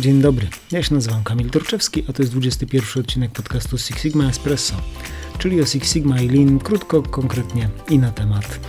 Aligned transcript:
Dzień 0.00 0.20
dobry, 0.20 0.48
ja 0.72 0.82
się 0.82 0.94
nazywam 0.94 1.24
Kamil 1.24 1.50
Torczewski, 1.50 2.04
a 2.08 2.12
to 2.12 2.22
jest 2.22 2.32
21 2.32 3.02
odcinek 3.02 3.30
podcastu 3.30 3.78
Six 3.78 4.02
Sigma 4.02 4.28
Espresso, 4.28 4.74
czyli 5.38 5.62
o 5.62 5.66
Six 5.66 5.92
Sigma 5.92 6.20
i 6.20 6.28
Lean, 6.28 6.58
krótko, 6.58 7.02
konkretnie 7.02 7.68
i 7.90 7.98
na 7.98 8.10
temat. 8.10 8.60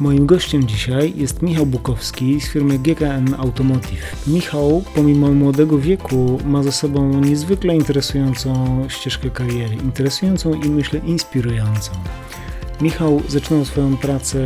Moim 0.00 0.26
gościem 0.26 0.66
dzisiaj 0.66 1.12
jest 1.16 1.42
Michał 1.42 1.66
Bukowski 1.66 2.40
z 2.40 2.48
firmy 2.48 2.78
GKN 2.78 3.34
Automotive. 3.38 4.26
Michał, 4.26 4.84
pomimo 4.94 5.32
młodego 5.32 5.78
wieku, 5.78 6.40
ma 6.44 6.62
za 6.62 6.72
sobą 6.72 7.20
niezwykle 7.20 7.76
interesującą 7.76 8.84
ścieżkę 8.88 9.30
kariery, 9.30 9.74
interesującą 9.74 10.54
i 10.54 10.68
myślę 10.68 11.00
inspirującą. 11.04 11.90
Michał 12.80 13.22
zaczynał 13.28 13.64
swoją 13.64 13.96
pracę 13.96 14.38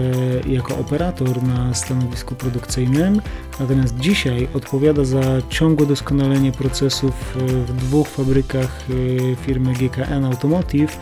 jako 0.49 0.79
operator 0.79 1.43
na 1.43 1.75
stanowisku 1.75 2.35
produkcyjnym, 2.35 3.21
natomiast 3.61 3.97
dzisiaj 3.97 4.49
odpowiada 4.55 5.05
za 5.05 5.23
ciągłe 5.49 5.87
doskonalenie 5.87 6.53
procesów 6.53 7.13
w 7.37 7.73
dwóch 7.73 8.09
fabrykach 8.09 8.85
e, 8.91 9.37
firmy 9.37 9.73
GKN 9.73 10.25
Automotive, 10.25 10.99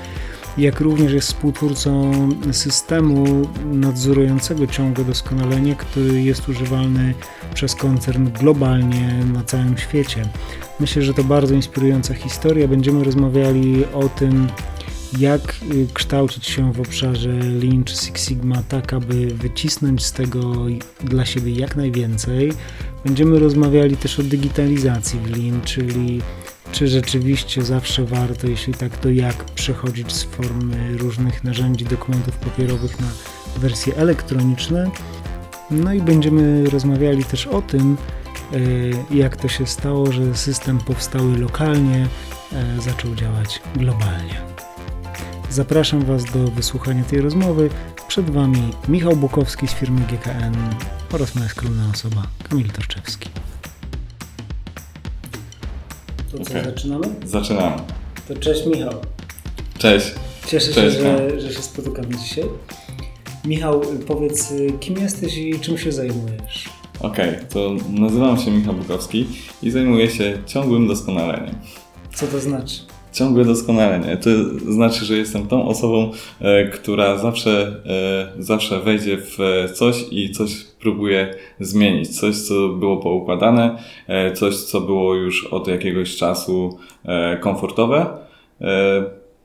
jak 0.58 0.80
również 0.80 1.12
jest 1.12 1.28
współtwórcą 1.28 2.12
systemu 2.52 3.48
nadzorującego 3.64 4.66
ciągłe 4.66 5.04
doskonalenie, 5.04 5.76
który 5.76 6.22
jest 6.22 6.48
używany 6.48 7.14
przez 7.54 7.74
koncern 7.74 8.30
globalnie 8.40 9.24
na 9.32 9.44
całym 9.44 9.78
świecie. 9.78 10.28
Myślę, 10.80 11.02
że 11.02 11.14
to 11.14 11.24
bardzo 11.24 11.54
inspirująca 11.54 12.14
historia. 12.14 12.68
Będziemy 12.68 13.04
rozmawiali 13.04 13.84
o 13.86 14.08
tym, 14.08 14.48
jak 15.18 15.54
y, 15.72 15.86
kształcić 15.94 16.46
się 16.46 16.72
w 16.72 16.80
obszarze 16.80 17.32
Lean 17.32 17.84
czy 17.84 17.96
Six 17.96 18.28
Sigma, 18.28 18.62
tak 18.68 18.92
aby 18.92 19.26
wycisnąć 19.26 20.04
z 20.04 20.12
tego 20.12 20.54
dla 21.04 21.26
siebie 21.26 21.52
jak 21.52 21.76
najwięcej. 21.76 22.52
Będziemy 23.04 23.38
rozmawiali 23.38 23.96
też 23.96 24.20
o 24.20 24.22
digitalizacji 24.22 25.20
w 25.20 25.36
Lean, 25.36 25.60
czyli 25.60 26.20
czy 26.72 26.88
rzeczywiście 26.88 27.62
zawsze 27.62 28.04
warto, 28.04 28.46
jeśli 28.46 28.74
tak, 28.74 28.96
to 28.96 29.10
jak 29.10 29.44
przechodzić 29.44 30.12
z 30.12 30.22
formy 30.22 30.98
różnych 30.98 31.44
narzędzi, 31.44 31.84
dokumentów 31.84 32.36
papierowych 32.36 33.00
na 33.00 33.06
wersje 33.56 33.96
elektroniczne. 33.96 34.90
No 35.70 35.92
i 35.92 36.00
będziemy 36.02 36.70
rozmawiali 36.70 37.24
też 37.24 37.46
o 37.46 37.62
tym, 37.62 37.96
y, 38.54 38.94
jak 39.10 39.36
to 39.36 39.48
się 39.48 39.66
stało, 39.66 40.12
że 40.12 40.34
system 40.34 40.78
powstały 40.78 41.38
lokalnie, 41.38 42.06
y, 42.76 42.80
zaczął 42.80 43.14
działać 43.14 43.62
globalnie. 43.76 44.65
Zapraszam 45.56 46.04
Was 46.04 46.24
do 46.24 46.38
wysłuchania 46.38 47.04
tej 47.04 47.20
rozmowy. 47.20 47.70
Przed 48.08 48.30
Wami 48.30 48.62
Michał 48.88 49.16
Bukowski 49.16 49.68
z 49.68 49.70
firmy 49.70 50.00
GKN 50.00 50.54
oraz 51.12 51.34
moja 51.34 51.48
skromna 51.48 51.90
osoba 51.94 52.22
Kamil 52.48 52.70
Torczewski. 52.70 53.30
To 56.32 56.38
co, 56.38 56.50
Okej. 56.50 56.64
zaczynamy? 56.64 57.06
Zaczynamy. 57.24 57.76
To 58.28 58.36
cześć 58.36 58.66
Michał. 58.66 58.92
Cześć. 59.78 60.14
Cieszę 60.46 60.72
Cześć, 60.72 60.96
się, 60.96 61.02
że, 61.02 61.40
że 61.40 61.54
się 61.54 61.62
spotykamy 61.62 62.16
dzisiaj. 62.16 62.44
Michał, 63.44 63.80
powiedz, 64.06 64.52
kim 64.80 64.98
jesteś 64.98 65.36
i 65.36 65.60
czym 65.60 65.78
się 65.78 65.92
zajmujesz? 65.92 66.68
Okej, 67.00 67.36
to 67.50 67.70
nazywam 67.90 68.38
się 68.38 68.50
Michał 68.50 68.74
Bukowski 68.74 69.26
i 69.62 69.70
zajmuję 69.70 70.10
się 70.10 70.38
ciągłym 70.46 70.88
doskonaleniem. 70.88 71.54
Co 72.14 72.26
to 72.26 72.40
znaczy? 72.40 72.95
Ciągłe 73.16 73.44
doskonalenie 73.44 74.16
to 74.16 74.30
znaczy, 74.72 75.04
że 75.04 75.16
jestem 75.16 75.46
tą 75.46 75.68
osobą, 75.68 76.10
e, 76.40 76.68
która 76.68 77.18
zawsze, 77.18 77.80
e, 78.36 78.42
zawsze 78.42 78.80
wejdzie 78.80 79.18
w 79.18 79.38
coś 79.74 80.04
i 80.10 80.30
coś 80.30 80.64
próbuje 80.64 81.34
zmienić. 81.60 82.20
Coś, 82.20 82.36
co 82.36 82.68
było 82.68 82.96
poukładane, 82.96 83.78
e, 84.06 84.32
coś, 84.32 84.56
co 84.56 84.80
było 84.80 85.14
już 85.14 85.46
od 85.46 85.68
jakiegoś 85.68 86.16
czasu 86.16 86.78
komfortowe. 87.40 88.06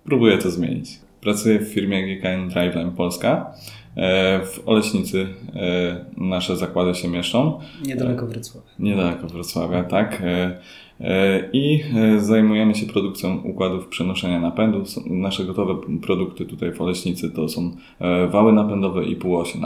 Próbuję 0.04 0.38
to 0.38 0.52
zmienić. 0.52 0.90
Pracuję 1.22 1.60
w 1.60 1.74
firmie 1.74 2.16
GKN 2.16 2.50
Driveline 2.50 2.92
Polska. 2.92 3.54
E, 3.98 4.46
W 4.46 4.62
Oleśnicy 4.66 5.28
e, 5.56 6.06
nasze 6.18 6.58
zakłady 6.58 6.96
się 6.96 7.08
mieszczą. 7.08 7.60
Niedaleko 7.86 8.28
Wrocławia. 8.28 8.68
Niedaleko 8.80 9.28
Wrocławia, 9.28 9.84
tak. 9.84 10.22
E, 10.22 10.60
e, 11.00 11.50
I 11.54 11.84
e, 11.96 12.20
zajmujemy 12.20 12.76
się 12.76 12.86
produkcją 12.86 13.42
układów 13.42 13.88
przenoszenia 13.88 14.40
napędu. 14.40 14.84
Nasze 15.10 15.46
gotowe 15.46 15.76
produkty 16.02 16.46
tutaj 16.46 16.72
w 16.72 16.82
Oleśnicy 16.82 17.32
to 17.32 17.50
są 17.50 17.76
e, 18.00 18.28
wały 18.28 18.54
napędowe 18.54 19.06
i 19.06 19.16
półosie 19.16 19.60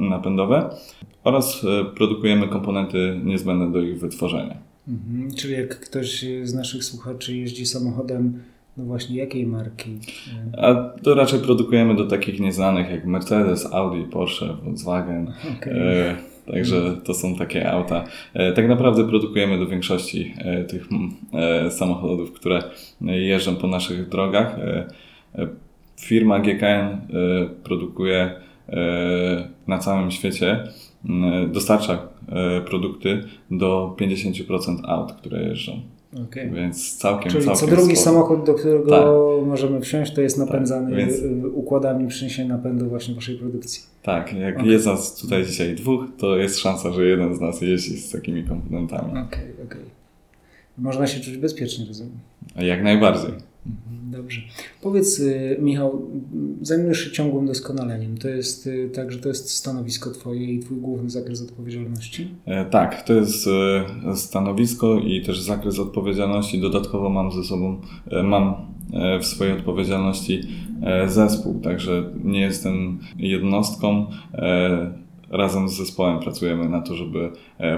napędowe 0.00 0.70
oraz 1.24 1.64
e, 1.64 1.84
produkujemy 1.84 2.48
komponenty 2.48 3.20
niezbędne 3.24 3.72
do 3.72 3.80
ich 3.80 4.00
wytworzenia. 4.00 4.56
Mhm. 4.88 5.34
Czyli 5.34 5.54
jak 5.54 5.80
ktoś 5.80 6.24
z 6.42 6.54
naszych 6.54 6.84
słuchaczy 6.84 7.36
jeździ 7.36 7.66
samochodem, 7.66 8.42
no 8.80 8.86
właśnie 8.86 9.16
jakiej 9.16 9.46
marki? 9.46 9.90
A 10.58 10.74
to 11.02 11.14
raczej 11.14 11.40
produkujemy 11.40 11.94
do 11.96 12.06
takich 12.06 12.40
nieznanych 12.40 12.90
jak 12.90 13.06
Mercedes, 13.06 13.72
Audi, 13.72 14.10
Porsche, 14.10 14.46
Volkswagen. 14.64 15.32
Okej. 15.58 15.72
E, 15.72 16.16
Także 16.46 16.96
to 17.04 17.14
są 17.14 17.36
takie 17.36 17.70
auta. 17.72 18.04
E, 18.34 18.52
Tak 18.52 18.68
naprawdę 18.68 19.08
produkujemy 19.08 19.58
do 19.58 19.66
większości 19.66 20.34
e, 20.38 20.64
tych 20.64 20.88
e, 21.32 21.70
samochodów, 21.70 22.32
które 22.32 22.62
jeżdżą 23.00 23.56
po 23.56 23.66
naszych 23.66 24.08
drogach. 24.08 24.58
E, 24.58 24.86
e, 25.34 25.48
Firma 26.00 26.38
GKN 26.40 27.00
produkuje 27.64 28.30
na 29.66 29.78
całym 29.78 30.10
świecie, 30.10 30.64
dostarcza 31.52 32.08
produkty 32.66 33.24
do 33.50 33.96
50% 34.00 34.76
aut, 34.84 35.12
które 35.12 35.42
jeżdżą. 35.42 35.80
Okej. 36.14 36.50
Więc 36.50 36.96
całkiem, 36.96 37.32
Czyli 37.32 37.44
co 37.44 37.54
całkiem 37.54 37.76
drugi 37.76 37.96
sporo. 37.96 38.14
samochód, 38.14 38.46
do 38.46 38.54
którego 38.54 39.42
możemy 39.46 39.80
wsiąść, 39.80 40.14
to 40.14 40.20
jest 40.20 40.38
napędzany 40.38 40.96
więc- 40.96 41.18
y, 41.18 41.48
układami 41.50 42.08
przeniesienia 42.08 42.56
napędu 42.56 42.88
właśnie 42.88 43.14
waszej 43.14 43.36
produkcji. 43.36 43.82
Tak, 44.02 44.32
jak 44.34 44.56
Okej. 44.56 44.70
jest 44.70 44.86
nas 44.86 45.14
tutaj 45.16 45.46
dzisiaj 45.46 45.74
dwóch, 45.74 46.04
to 46.18 46.36
jest 46.36 46.58
szansa, 46.58 46.92
że 46.92 47.04
jeden 47.06 47.34
z 47.34 47.40
nas 47.40 47.60
jeździ 47.60 47.96
z 47.98 48.10
takimi 48.10 48.44
komponentami. 48.44 49.10
Okej, 49.10 49.52
okej. 49.66 49.80
Można 50.78 51.06
się 51.06 51.20
czuć 51.20 51.36
bezpiecznie, 51.36 51.84
rozumiem. 51.86 52.12
Jak 52.56 52.82
najbardziej. 52.82 53.30
Dobrze. 54.10 54.40
Powiedz, 54.82 55.18
y, 55.18 55.56
Michał, 55.60 56.10
zajmujesz 56.62 57.04
się 57.04 57.10
ciągłym 57.10 57.46
doskonaleniem. 57.46 58.18
To 58.18 58.28
jest 58.28 58.66
y, 58.66 58.90
tak, 58.94 59.12
że 59.12 59.18
to 59.18 59.28
jest 59.28 59.50
stanowisko 59.50 60.10
twoje 60.10 60.44
i 60.44 60.60
twój 60.60 60.76
główny 60.76 61.10
zakres 61.10 61.42
odpowiedzialności? 61.42 62.28
E, 62.46 62.64
Tak, 62.64 63.02
to 63.02 63.12
jest 63.12 63.46
e, 63.46 64.16
stanowisko 64.16 64.98
i 64.98 65.22
też 65.22 65.40
zakres 65.40 65.78
odpowiedzialności. 65.78 66.60
Dodatkowo 66.60 67.10
mam 67.10 67.32
ze 67.32 67.44
sobą, 67.44 67.80
e, 68.10 68.22
mam 68.22 68.54
w 69.20 69.26
swojej 69.26 69.52
odpowiedzialności 69.52 70.40
zespół, 71.06 71.60
także 71.60 72.12
nie 72.24 72.40
jestem 72.40 72.98
jednostką. 73.18 74.06
Razem 75.30 75.68
z 75.68 75.76
zespołem 75.76 76.20
pracujemy 76.20 76.68
na 76.68 76.80
to, 76.80 76.94
żeby 76.94 77.30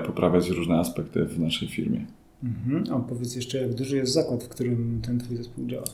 poprawiać 0.07 0.49
różne 0.49 0.79
aspekty 0.79 1.25
w 1.25 1.41
naszej 1.41 1.69
firmie. 1.69 2.07
Mhm. 2.45 2.85
A 2.91 3.01
powiedz 3.01 3.37
jeszcze, 3.37 3.59
jak 3.59 3.75
duży 3.75 3.97
jest 3.97 4.13
zakład, 4.13 4.45
w 4.45 4.49
którym 4.49 5.01
ten 5.07 5.19
twój 5.19 5.37
zespół 5.37 5.67
działa? 5.67 5.85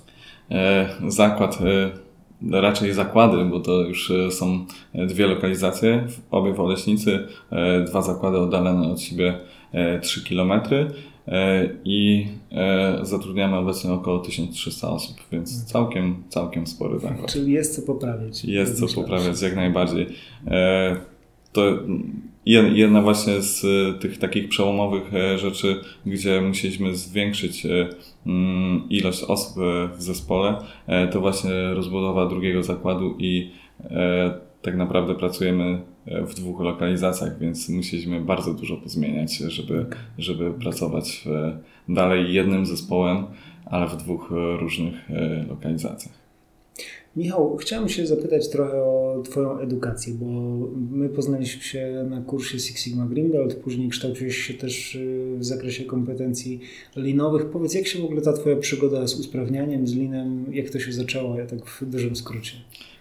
E, 0.51 0.89
Zakład, 1.09 1.59
e, 1.61 2.61
raczej 2.61 2.93
zakłady, 2.93 3.45
bo 3.45 3.61
to 3.61 3.81
już 3.83 4.11
e, 4.11 4.31
są 4.31 4.67
dwie 4.95 5.27
lokalizacje, 5.27 6.07
obie 6.31 6.53
w 6.55 6.61
Oleśnicy, 6.61 7.27
dwa 7.87 8.03
zakłady 8.03 8.39
oddalone 8.39 8.89
od 8.93 9.01
siebie 9.01 9.35
e, 9.73 10.01
3 10.01 10.25
km 10.25 10.53
i 11.85 12.27
zatrudniamy 13.03 13.57
obecnie 13.57 13.93
około 13.93 14.19
1300 14.19 14.91
osób, 14.91 15.17
więc 15.33 15.65
całkiem, 15.65 16.23
całkiem 16.29 16.67
spory 16.67 16.99
zakład. 16.99 17.33
Czyli 17.33 17.53
jest 17.53 17.77
co 17.77 17.93
poprawiać. 17.93 18.45
Jest 18.45 18.81
co 18.81 18.95
poprawiać 19.03 19.43
jak 19.43 19.57
najbardziej. 19.57 20.07
To 21.53 21.63
jed- 22.47 22.73
jedna 22.75 23.03
właśnie 23.03 23.41
z 23.41 23.63
tych 24.01 24.19
takich 24.19 24.49
przełomowych 24.49 25.11
rzeczy, 25.37 25.81
gdzie 26.07 26.41
musieliśmy 26.41 26.97
zwiększyć 26.97 27.67
ilość 28.91 29.23
osób 29.23 29.59
e, 29.59 29.89
w 29.97 30.03
zespole, 30.03 30.59
e, 30.87 31.09
to 31.09 31.21
właśnie 31.21 31.75
rozbudowa 31.75 32.27
drugiego 32.27 32.63
zakładu 32.63 33.17
i 33.19 33.51
e, 33.85 34.35
tak 34.63 34.77
naprawdę 34.77 35.15
pracujemy 35.15 35.83
w 36.07 36.35
dwóch 36.35 36.61
lokalizacjach, 36.61 37.39
więc 37.39 37.69
musieliśmy 37.69 38.21
bardzo 38.21 38.55
dużo 38.55 38.77
pozmieniać, 38.77 39.37
żeby, 39.37 39.87
żeby 40.19 40.53
pracować 40.53 41.25
dalej 41.89 42.35
jednym 42.35 42.67
zespołem, 42.67 43.27
ale 43.67 43.89
w 43.89 43.97
dwóch 43.97 44.31
różnych 44.59 44.95
lokalizacjach. 45.49 46.28
Michał, 47.17 47.57
chciałem 47.57 47.89
się 47.89 48.07
zapytać 48.07 48.49
trochę 48.49 48.83
o 48.83 49.23
Twoją 49.25 49.59
edukację, 49.59 50.15
bo 50.15 50.27
my 50.91 51.09
poznaliśmy 51.09 51.63
się 51.63 52.07
na 52.11 52.23
kursie 52.23 52.59
Six 52.59 52.85
Sigma 52.85 53.07
Green 53.07 53.31
Belt, 53.31 53.55
później 53.55 53.89
kształciłeś 53.89 54.37
się 54.37 54.55
też 54.55 54.95
y, 54.95 55.37
w 55.39 55.45
zakresie 55.45 55.85
kompetencji 55.85 56.61
linowych. 56.97 57.47
Powiedz, 57.47 57.75
jak 57.75 57.87
się 57.87 57.99
w 58.03 58.05
ogóle 58.05 58.21
ta 58.21 58.33
Twoja 58.33 58.57
przygoda 58.57 59.07
z 59.07 59.21
usprawnianiem, 59.21 59.87
z 59.87 59.95
linem, 59.95 60.47
jak 60.53 60.71
to 60.71 60.81
się 60.81 60.93
zaczęło, 60.93 61.39
ja 61.39 61.47
tak 61.47 61.67
w 61.67 61.85
dużym 61.85 62.17
skrócie. 62.17 62.53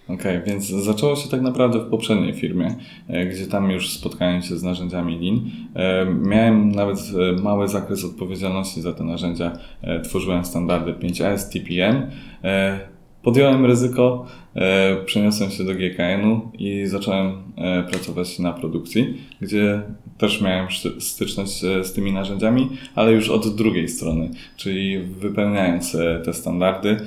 Okej, 0.08 0.38
okay, 0.38 0.52
więc 0.52 0.68
zaczęło 0.68 1.16
się 1.16 1.30
tak 1.30 1.42
naprawdę 1.42 1.80
w 1.80 1.90
poprzedniej 1.90 2.34
firmie, 2.34 2.76
e, 3.08 3.26
gdzie 3.26 3.48
tam 3.48 3.72
już 3.72 3.94
spotkałem 3.94 4.42
się 4.42 4.58
z 4.58 4.64
narzędziami 4.64 5.20
Lean. 5.20 5.50
E, 5.76 6.06
miałem 6.06 6.72
nawet 6.72 6.98
e, 6.98 7.42
mały 7.42 7.68
zakres 7.68 8.06
odpowiedzialności 8.06 8.82
za 8.82 8.94
te 8.94 9.04
narzędzia. 9.04 9.60
Tworzyłem 10.04 10.46
standardy 10.46 10.94
5S, 10.94 11.50
TPM. 11.50 12.12
Podjąłem 13.28 13.66
ryzyko, 13.66 14.26
przeniosłem 15.06 15.52
się 15.52 15.64
do 15.64 15.74
GKN-u 15.74 16.52
i 16.60 16.86
zacząłem 16.86 17.32
pracować 17.90 18.40
na 18.40 18.54
produkcji, 18.54 19.18
gdzie 19.42 19.82
też 20.18 20.42
miałem 20.42 20.68
styczność 21.00 21.62
z 21.62 21.94
tymi 21.94 22.14
narzędziami, 22.14 22.70
ale 22.96 23.12
już 23.12 23.30
od 23.30 23.56
drugiej 23.56 23.90
strony, 23.90 24.30
czyli 24.58 25.00
wypełniając 25.00 25.98
te 26.26 26.34
standardy 26.34 26.98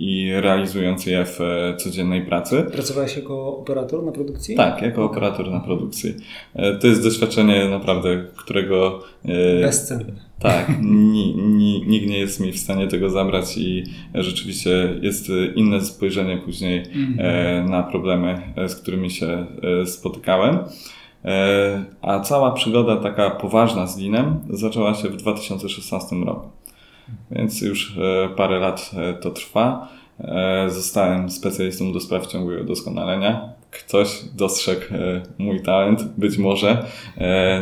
i 0.00 0.32
realizując 0.40 1.06
je 1.06 1.24
w 1.24 1.40
e, 1.40 1.76
codziennej 1.76 2.26
pracy. 2.26 2.66
Pracowałeś 2.72 3.16
jako 3.16 3.56
operator 3.56 4.04
na 4.04 4.12
produkcji? 4.12 4.56
Tak, 4.56 4.82
jako 4.82 5.04
operator 5.04 5.50
na 5.50 5.60
produkcji. 5.60 6.14
E, 6.54 6.74
to 6.74 6.86
jest 6.86 7.02
doświadczenie 7.02 7.68
naprawdę, 7.68 8.24
którego... 8.36 9.02
E, 9.24 9.60
Bezcenne. 9.60 10.12
Tak, 10.38 10.68
ni, 10.82 11.36
ni, 11.36 11.84
nikt 11.86 12.06
nie 12.06 12.18
jest 12.18 12.40
mi 12.40 12.52
w 12.52 12.58
stanie 12.58 12.88
tego 12.88 13.10
zabrać 13.10 13.58
i 13.58 13.84
rzeczywiście 14.14 14.98
jest 15.02 15.28
inne 15.54 15.80
spojrzenie 15.80 16.38
później 16.38 16.82
mm. 16.94 17.70
na 17.70 17.82
problemy, 17.82 18.42
z 18.68 18.74
którymi 18.74 19.10
się 19.10 19.46
spotykałem. 19.86 20.58
A 22.02 22.20
cała 22.20 22.52
przygoda 22.52 22.96
taka 22.96 23.30
poważna 23.30 23.86
z 23.86 23.98
Linem 23.98 24.40
zaczęła 24.50 24.94
się 24.94 25.08
w 25.08 25.16
2016 25.16 26.16
roku 26.16 26.59
więc 27.30 27.60
już 27.60 27.98
e, 27.98 28.28
parę 28.36 28.58
lat 28.58 28.90
e, 28.96 29.14
to 29.14 29.30
trwa. 29.30 29.88
E, 30.20 30.66
zostałem 30.70 31.30
specjalistą 31.30 31.92
do 31.92 32.00
spraw 32.00 32.26
ciągłego 32.26 32.64
doskonalenia. 32.64 33.52
Ktoś 33.70 34.24
dostrzegł 34.36 34.82
mój 35.38 35.62
talent, 35.62 36.04
być 36.18 36.38
może. 36.38 36.84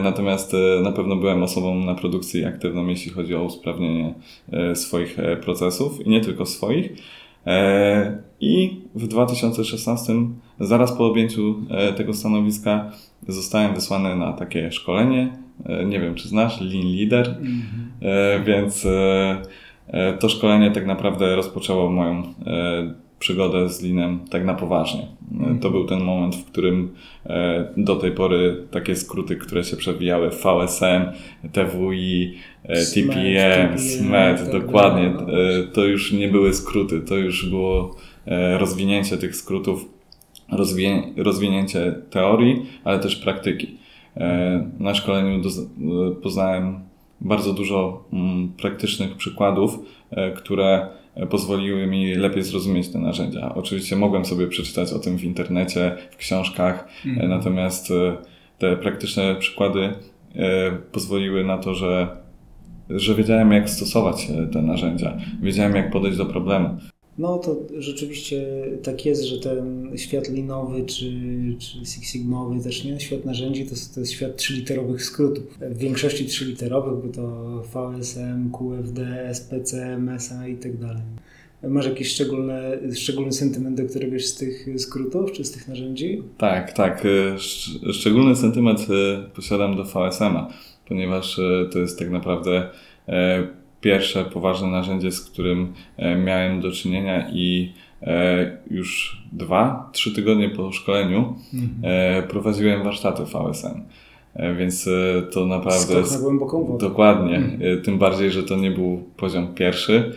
Natomiast 0.02 0.52
na 0.82 0.92
pewno 0.92 1.16
byłem 1.16 1.42
osobą 1.42 1.74
na 1.74 1.94
produkcji 1.94 2.44
aktywną, 2.44 2.86
jeśli 2.86 3.12
chodzi 3.12 3.34
o 3.34 3.42
usprawnienie 3.42 4.14
swoich 4.74 5.16
procesów 5.42 6.06
i 6.06 6.10
nie 6.10 6.20
tylko 6.20 6.46
swoich. 6.46 6.92
I 8.40 8.80
w 8.94 9.06
2016, 9.06 10.12
zaraz 10.60 10.92
po 10.92 11.06
objęciu 11.06 11.54
tego 11.96 12.14
stanowiska, 12.14 12.92
zostałem 13.28 13.74
wysłany 13.74 14.16
na 14.16 14.32
takie 14.32 14.72
szkolenie 14.72 15.32
nie 15.86 16.00
wiem, 16.00 16.14
czy 16.14 16.28
znasz, 16.28 16.60
Lean 16.60 16.96
Leader, 16.96 17.36
-hmm. 17.36 18.44
więc 18.44 18.86
e, 18.86 20.12
to 20.20 20.28
szkolenie 20.28 20.70
tak 20.70 20.86
naprawdę 20.86 21.36
rozpoczęło 21.36 21.90
moją 21.90 22.22
przygodę 23.18 23.68
z 23.68 23.82
Leanem 23.82 24.20
tak 24.30 24.44
na 24.44 24.54
poważnie. 24.54 25.06
To 25.60 25.70
był 25.70 25.84
ten 25.84 26.00
moment, 26.00 26.36
w 26.36 26.44
którym 26.44 26.94
do 27.76 27.96
tej 27.96 28.12
pory 28.12 28.56
takie 28.70 28.96
skróty, 28.96 29.36
które 29.36 29.64
się 29.64 29.76
przewijały, 29.76 30.30
VSM, 30.30 31.02
TWI, 31.52 32.34
TPM, 32.94 33.78
SMET, 33.78 34.38
tak 34.38 34.52
dokładnie, 34.52 35.14
to 35.72 35.84
już 35.84 36.12
nie 36.12 36.28
były 36.28 36.54
skróty, 36.54 37.00
to 37.00 37.16
już 37.16 37.50
było 37.50 37.96
rozwinięcie 38.58 39.16
tych 39.16 39.36
skrótów, 39.36 39.88
rozwinięcie 41.16 41.94
teorii, 42.10 42.66
ale 42.84 42.98
też 42.98 43.16
praktyki. 43.16 43.78
E, 44.18 44.70
na 44.78 44.94
szkoleniu 44.94 45.40
e, 45.40 46.14
poznałem 46.22 46.80
bardzo 47.20 47.52
dużo 47.52 48.04
mm, 48.12 48.48
praktycznych 48.48 49.16
przykładów, 49.16 49.78
e, 50.10 50.32
które 50.32 50.86
pozwoliły 51.30 51.86
mi 51.86 52.14
lepiej 52.14 52.42
zrozumieć 52.42 52.88
te 52.88 52.98
narzędzia. 52.98 53.54
Oczywiście 53.54 53.96
mogłem 53.96 54.24
sobie 54.24 54.46
przeczytać 54.46 54.92
o 54.92 54.98
tym 54.98 55.18
w 55.18 55.24
internecie, 55.24 55.96
w 56.10 56.16
książkach, 56.16 56.88
mm. 57.06 57.28
natomiast 57.28 57.92
te 58.58 58.76
praktyczne 58.76 59.34
przykłady 59.34 59.92
pozwoliły 60.92 61.44
na 61.44 61.58
to, 61.58 61.74
że, 61.74 62.08
że 62.90 63.14
wiedziałem, 63.14 63.52
jak 63.52 63.70
stosować 63.70 64.28
te 64.52 64.62
narzędzia, 64.62 65.16
wiedziałem, 65.42 65.76
jak 65.76 65.90
podejść 65.90 66.18
do 66.18 66.26
problemu. 66.26 66.76
No 67.18 67.38
to 67.38 67.56
rzeczywiście 67.78 68.46
tak 68.82 69.06
jest, 69.06 69.22
że 69.22 69.40
ten 69.40 69.92
świat 69.96 70.28
linowy 70.28 70.82
czy, 70.82 71.12
czy 71.58 71.86
Six 71.86 72.12
Sigmowy, 72.12 72.62
też 72.64 72.84
nie 72.84 73.00
świat 73.00 73.24
narzędzi, 73.24 73.66
to, 73.66 73.74
to 73.94 74.00
jest 74.00 74.12
świat 74.12 74.36
trzyliterowych 74.36 75.04
skrótów. 75.04 75.58
W 75.60 75.78
większości 75.78 76.26
trzyliterowych, 76.26 77.06
bo 77.06 77.12
to 77.12 77.62
VSM, 77.62 78.50
QFD, 78.50 79.28
SPC, 79.34 79.98
MSA 79.98 80.48
i 80.48 80.56
tak 80.56 80.76
dalej. 80.76 81.02
Masz 81.62 81.86
jakiś 81.86 82.08
szczególny, 82.08 82.78
szczególny 82.94 83.32
sentyment 83.32 83.76
do 83.76 83.88
któregoś 83.88 84.26
z 84.26 84.34
tych 84.34 84.66
skrótów 84.78 85.32
czy 85.32 85.44
z 85.44 85.52
tych 85.52 85.68
narzędzi? 85.68 86.22
Tak, 86.38 86.72
tak. 86.72 87.04
Szczególny 87.92 88.36
sentyment 88.36 88.80
e, 88.80 89.28
posiadam 89.34 89.76
do 89.76 89.84
VSM-a, 89.84 90.48
ponieważ 90.88 91.38
e, 91.38 91.68
to 91.72 91.78
jest 91.78 91.98
tak 91.98 92.10
naprawdę 92.10 92.70
pierwsze 93.80 94.24
poważne 94.24 94.68
narzędzie, 94.68 95.12
z 95.12 95.20
którym 95.20 95.72
e, 95.96 96.16
miałem 96.16 96.60
do 96.60 96.72
czynienia 96.72 97.30
i 97.32 97.72
e, 98.02 98.58
już 98.70 99.18
dwa, 99.32 99.90
trzy 99.92 100.14
tygodnie 100.14 100.50
po 100.50 100.72
szkoleniu 100.72 101.34
mhm. 101.54 101.70
E, 101.82 102.22
prowadziłem 102.22 102.82
warsztaty 102.82 103.22
VSM. 103.24 103.82
Więc 104.58 104.88
to 105.30 105.46
naprawdę. 105.46 106.04
Skok 106.04 106.10
na 106.10 106.18
głęboką 106.18 106.64
wodę. 106.64 106.88
Dokładnie. 106.88 107.36
Mhm. 107.36 107.82
Tym 107.82 107.98
bardziej, 107.98 108.30
że 108.30 108.42
to 108.42 108.56
nie 108.56 108.70
był 108.70 109.04
poziom 109.16 109.54
pierwszy, 109.54 110.12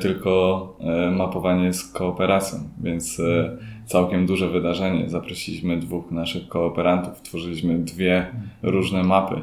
tylko 0.00 0.76
mapowanie 1.12 1.72
z 1.72 1.92
kooperacją. 1.92 2.58
Więc 2.82 3.20
mhm. 3.20 3.58
całkiem 3.86 4.26
duże 4.26 4.50
wydarzenie. 4.50 5.10
Zaprosiliśmy 5.10 5.76
dwóch 5.76 6.10
naszych 6.10 6.48
kooperantów, 6.48 7.22
tworzyliśmy 7.22 7.78
dwie 7.78 8.16
mhm. 8.16 8.42
różne 8.62 9.02
mapy. 9.02 9.36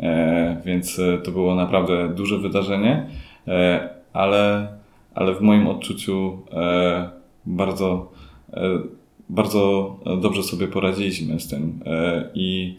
E, 0.00 0.62
więc 0.64 0.98
e, 0.98 1.18
to 1.18 1.30
było 1.30 1.54
naprawdę 1.54 2.08
duże 2.08 2.38
wydarzenie, 2.38 3.06
e, 3.48 3.88
ale, 4.12 4.68
ale 5.14 5.34
w 5.34 5.40
moim 5.40 5.66
odczuciu 5.66 6.38
bardzo, 7.46 8.12
bardzo 9.28 9.96
dobrze 10.20 10.42
sobie 10.42 10.68
poradziliśmy 10.68 11.40
z 11.40 11.48
tym. 11.48 11.80
I, 12.34 12.76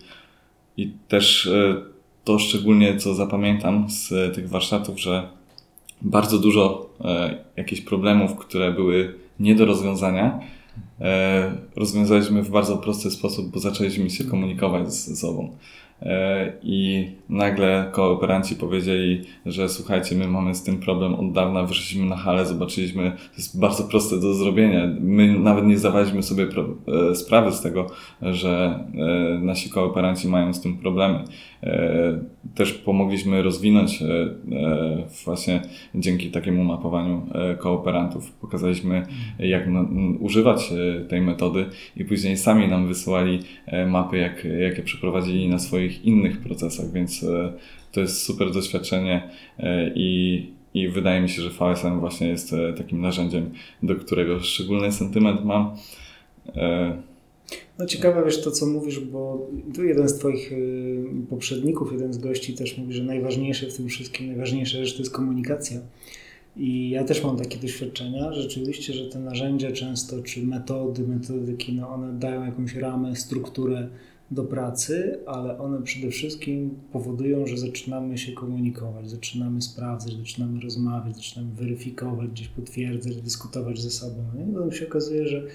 i 0.77 0.91
też 1.07 1.49
to 2.23 2.39
szczególnie, 2.39 2.97
co 2.97 3.13
zapamiętam 3.13 3.89
z 3.89 4.35
tych 4.35 4.49
warsztatów, 4.49 4.99
że 4.99 5.27
bardzo 6.01 6.39
dużo 6.39 6.89
jakichś 7.57 7.81
problemów, 7.81 8.35
które 8.35 8.71
były 8.71 9.15
nie 9.39 9.55
do 9.55 9.65
rozwiązania, 9.65 10.39
rozwiązaliśmy 11.75 12.43
w 12.43 12.49
bardzo 12.49 12.77
prosty 12.77 13.11
sposób, 13.11 13.51
bo 13.51 13.59
zaczęliśmy 13.59 14.09
się 14.09 14.23
komunikować 14.23 14.93
ze 14.93 15.15
sobą. 15.15 15.55
E, 16.01 16.53
i 16.63 17.11
nagle 17.29 17.89
kooperanci 17.91 18.55
powiedzieli, 18.55 19.21
że 19.45 19.69
słuchajcie, 19.69 20.15
my 20.15 20.27
mamy 20.27 20.55
z 20.55 20.63
tym 20.63 20.77
problem 20.77 21.15
od 21.15 21.31
dawna, 21.31 21.63
wyszliśmy 21.63 22.05
na 22.05 22.15
halę, 22.15 22.45
zobaczyliśmy, 22.45 23.11
to 23.11 23.37
jest 23.37 23.59
bardzo 23.59 23.83
proste 23.83 24.19
do 24.19 24.33
zrobienia. 24.33 24.87
My 24.99 25.39
nawet 25.39 25.65
nie 25.65 25.77
zdawaliśmy 25.77 26.23
sobie 26.23 26.47
e, 27.11 27.15
sprawy 27.15 27.51
z 27.51 27.61
tego, 27.61 27.87
że 28.21 28.79
e, 28.95 29.39
nasi 29.39 29.69
kooperanci 29.69 30.27
mają 30.27 30.53
z 30.53 30.61
tym 30.61 30.77
problemy. 30.77 31.23
Też 32.55 32.73
pomogliśmy 32.73 33.43
rozwinąć 33.43 34.03
właśnie 35.25 35.61
dzięki 35.95 36.31
takiemu 36.31 36.63
mapowaniu 36.63 37.21
kooperantów. 37.59 38.31
Pokazaliśmy, 38.31 39.05
jak 39.39 39.63
używać 40.19 40.73
tej 41.09 41.21
metody 41.21 41.65
i 41.95 42.05
później 42.05 42.37
sami 42.37 42.67
nam 42.67 42.87
wysyłali 42.87 43.39
mapy, 43.87 44.17
jak, 44.17 44.45
jakie 44.59 44.83
przeprowadzili 44.83 45.49
na 45.49 45.59
swoich 45.59 46.05
innych 46.05 46.41
procesach, 46.41 46.91
więc 46.93 47.23
e, 47.23 47.53
to 47.91 48.01
jest 48.01 48.25
super 48.25 48.51
doświadczenie 48.51 49.29
e, 49.59 49.91
i, 49.95 50.45
i 50.73 50.87
wydaje 50.87 51.21
mi 51.21 51.29
się, 51.29 51.41
że 51.41 51.49
VSM 51.49 51.99
właśnie 51.99 52.27
jest 52.27 52.53
e, 52.53 52.73
takim 52.73 53.01
narzędziem, 53.01 53.51
do 53.83 53.95
którego 53.95 54.39
szczególny 54.39 54.91
sentyment 54.91 55.45
mam. 55.45 55.75
No 57.79 57.85
ciekawe 57.85 58.25
wiesz 58.25 58.41
to, 58.43 58.51
co 58.51 58.65
mówisz, 58.65 58.99
bo 58.99 59.49
tu 59.75 59.83
jeden 59.83 60.09
z 60.09 60.17
Twoich 60.17 60.51
poprzedników, 61.29 61.91
jeden 61.91 62.13
z 62.13 62.17
gości 62.17 62.53
też 62.53 62.77
mówi, 62.77 62.93
że 62.93 63.03
najważniejsze 63.03 63.67
w 63.67 63.77
tym 63.77 63.87
wszystkim, 63.87 64.27
najważniejsza 64.27 64.77
rzecz 64.77 64.93
to 64.93 64.99
jest 64.99 65.11
komunikacja. 65.11 65.79
I 66.57 66.89
ja 66.89 67.03
też 67.03 67.23
mam 67.23 67.37
takie 67.37 67.57
doświadczenia, 67.57 68.33
rzeczywiście, 68.33 68.93
że 68.93 69.09
te 69.09 69.19
narzędzia 69.19 69.71
często, 69.71 70.23
czy 70.23 70.45
metody, 70.45 71.07
metodyki, 71.07 71.73
no 71.73 71.89
one 71.89 72.19
dają 72.19 72.45
jakąś 72.45 72.75
ramę, 72.75 73.15
strukturę, 73.15 73.89
do 74.31 74.43
pracy, 74.43 75.19
ale 75.25 75.59
one 75.59 75.81
przede 75.81 76.09
wszystkim 76.09 76.69
powodują, 76.91 77.47
że 77.47 77.57
zaczynamy 77.57 78.17
się 78.17 78.31
komunikować, 78.31 79.09
zaczynamy 79.09 79.61
sprawdzać, 79.61 80.13
zaczynamy 80.13 80.59
rozmawiać, 80.59 81.15
zaczynamy 81.15 81.51
weryfikować, 81.55 82.29
gdzieś 82.29 82.47
potwierdzać, 82.47 83.21
dyskutować 83.21 83.81
ze 83.81 83.89
sobą. 83.89 84.23
No 84.35 84.41
I 84.45 84.53
potem 84.53 84.71
się 84.71 84.87
okazuje, 84.87 85.27
że 85.27 85.47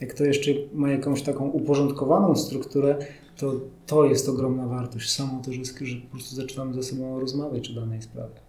jak 0.00 0.14
to 0.14 0.24
jeszcze 0.24 0.50
ma 0.74 0.90
jakąś 0.90 1.22
taką 1.22 1.48
uporządkowaną 1.48 2.36
strukturę, 2.36 2.96
to 3.36 3.52
to 3.86 4.04
jest 4.04 4.28
ogromna 4.28 4.66
wartość. 4.66 5.10
Samo 5.10 5.42
to, 5.44 5.52
że, 5.52 5.86
że 5.86 5.96
po 5.96 6.10
prostu 6.10 6.36
zaczynamy 6.36 6.74
ze 6.74 6.82
sobą 6.82 7.20
rozmawiać 7.20 7.70
o 7.70 7.80
danej 7.80 8.02
sprawie. 8.02 8.46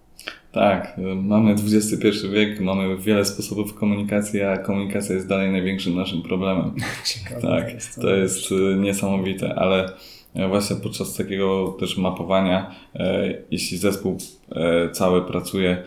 Tak, 0.52 0.98
mamy 1.16 1.52
XXI 1.52 2.08
wiek, 2.34 2.60
mamy 2.60 2.98
wiele 2.98 3.26
sposobów 3.26 3.74
komunikacji, 3.74 4.42
a 4.42 4.58
komunikacja 4.58 5.16
jest 5.16 5.28
dalej 5.28 5.52
największym 5.52 5.96
naszym 5.96 6.22
problemem. 6.22 6.76
Ciekawe 7.06 7.42
tak, 7.42 7.66
to 7.66 7.74
jest. 7.74 8.02
to 8.02 8.10
jest 8.10 8.52
e, 8.52 8.76
niesamowite, 8.76 9.56
ale 9.56 9.92
e, 10.36 10.48
właśnie 10.48 10.76
podczas 10.76 11.16
takiego 11.16 11.76
też 11.80 11.98
mapowania, 11.98 12.76
e, 12.96 13.34
jeśli 13.52 13.78
zespół 13.78 14.18
e, 14.52 14.90
cały 14.90 15.26
pracuje 15.26 15.84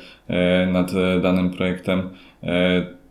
nad 0.72 0.92
danym 1.22 1.50
projektem, 1.50 2.10